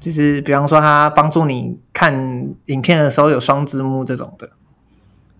[0.00, 4.50] 就是比方说它帮助你看影片的时候有双字幕这种的。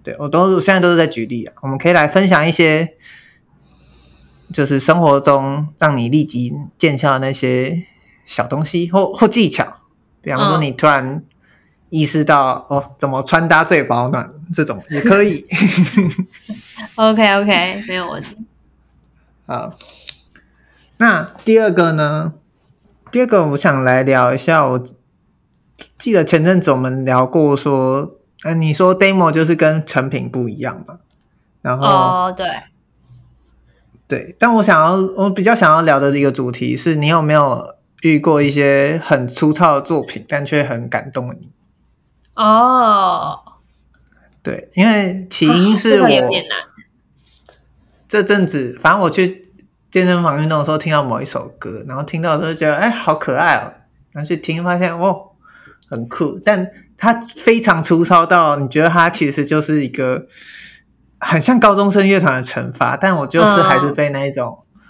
[0.06, 2.94] 对，我都现在都是在举例啊，我们可以来分享一些，
[4.52, 7.84] 就是生活中让你立即见效的那些
[8.24, 9.78] 小东西或或技巧，
[10.22, 11.24] 比方说你突然
[11.90, 15.44] 意识到、嗯、哦，怎么穿搭最保暖，这种也可以。
[16.94, 18.46] OK OK， 没有问题。
[19.44, 19.76] 好，
[20.98, 22.34] 那第二个呢？
[23.10, 24.86] 第二个我想来聊一下，我
[25.98, 28.12] 记得前阵子我们聊过说。
[28.44, 30.98] 呃，你说 demo 就是跟成品不一样嘛？
[31.62, 32.46] 然后哦，对，
[34.06, 41.50] 对，但我想要，我比较想要聊的一个主题是，你有没有遇过一些很粗糙的作品，但却很感动你？
[42.34, 43.40] 哦，
[44.42, 46.08] 对，因为起因 是我
[48.06, 49.50] 这阵子，反正我去
[49.90, 53.72] 健身房运动的时候，听到某一首歌，然后听到的时候觉得哎，好可爱哦，
[54.12, 55.30] 然后去听发现哦，
[55.88, 56.70] 很酷，但。
[56.98, 60.26] 它非常粗糙到你觉得它其实就是一个
[61.18, 64.80] 很像高中生乐团的惩罚，但我就是还是被那一种、嗯、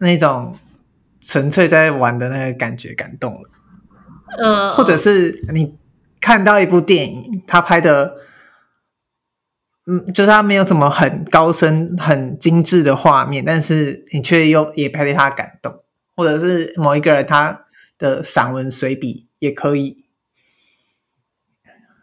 [0.00, 0.58] 那种
[1.20, 3.50] 纯粹在玩的那个感觉感动了。
[4.38, 5.78] 嗯，或者是你
[6.20, 8.16] 看到一部电影，他拍的，
[9.86, 15.82] 嗯，就是他没有什么很高深、很精致的画面，但是你却又也被他感动，
[16.14, 17.64] 或者是某一个人他
[17.98, 20.04] 的散文随笔也可以。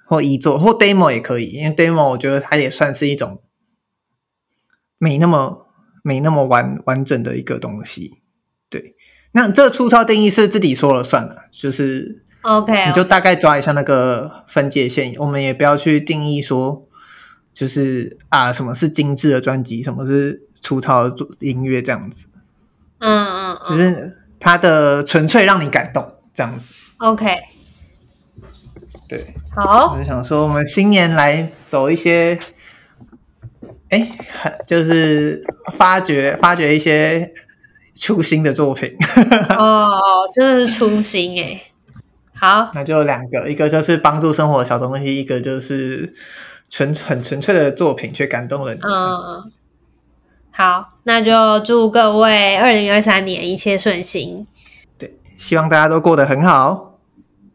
[0.07, 3.43] 或遗作或 demo 也可以，因为 demo 我觉得它也算是一种
[4.97, 5.67] 没那么
[6.01, 8.21] 没那么完完整的一个东西。
[8.69, 8.95] 对，
[9.33, 16.87] 那这个粗糙定义是自己说了算的，就是 OK，你就大概抓一下那个分界线，我们也不要去定义说
[17.53, 22.27] 就是啊，什么是精致的专辑，什么是粗糙的音乐，这样子。
[22.99, 26.73] 嗯嗯，嗯，只是它的纯粹让你感动，这样子。
[26.97, 27.56] OK。
[29.07, 29.93] 对，好。
[29.93, 32.37] 我就想说，我们新年来走一些，
[33.89, 34.11] 哎，
[34.65, 35.41] 就是
[35.73, 37.31] 发掘发掘一些
[37.95, 38.95] 初心的作品。
[39.57, 39.91] 哦，
[40.33, 41.61] 真的是初心哎。
[42.39, 46.13] 好，那就两个，一个就是帮助生活的小东西，一个就是
[46.69, 48.79] 纯很纯粹的作品，却感动了你。
[48.83, 49.51] 嗯，
[50.51, 54.45] 好，那就祝各位二零二三年一切顺心。
[54.99, 56.99] 对，希望大家都过得很好。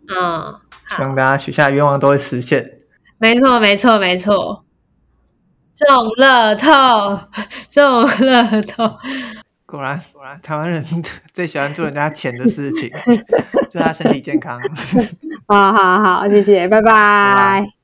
[0.08, 0.54] 嗯，
[0.88, 2.78] 希望大家许下愿望都会实现。
[3.18, 4.64] 没错，没错，没错。
[5.74, 7.18] 中乐透，
[7.70, 8.96] 中乐透。
[9.64, 10.84] 果然，果然，台湾人
[11.32, 12.90] 最喜欢做人家钱的事情，
[13.70, 14.60] 祝他身体健康。
[15.48, 16.92] 好好好，谢谢，拜拜。
[16.92, 17.81] 拜拜。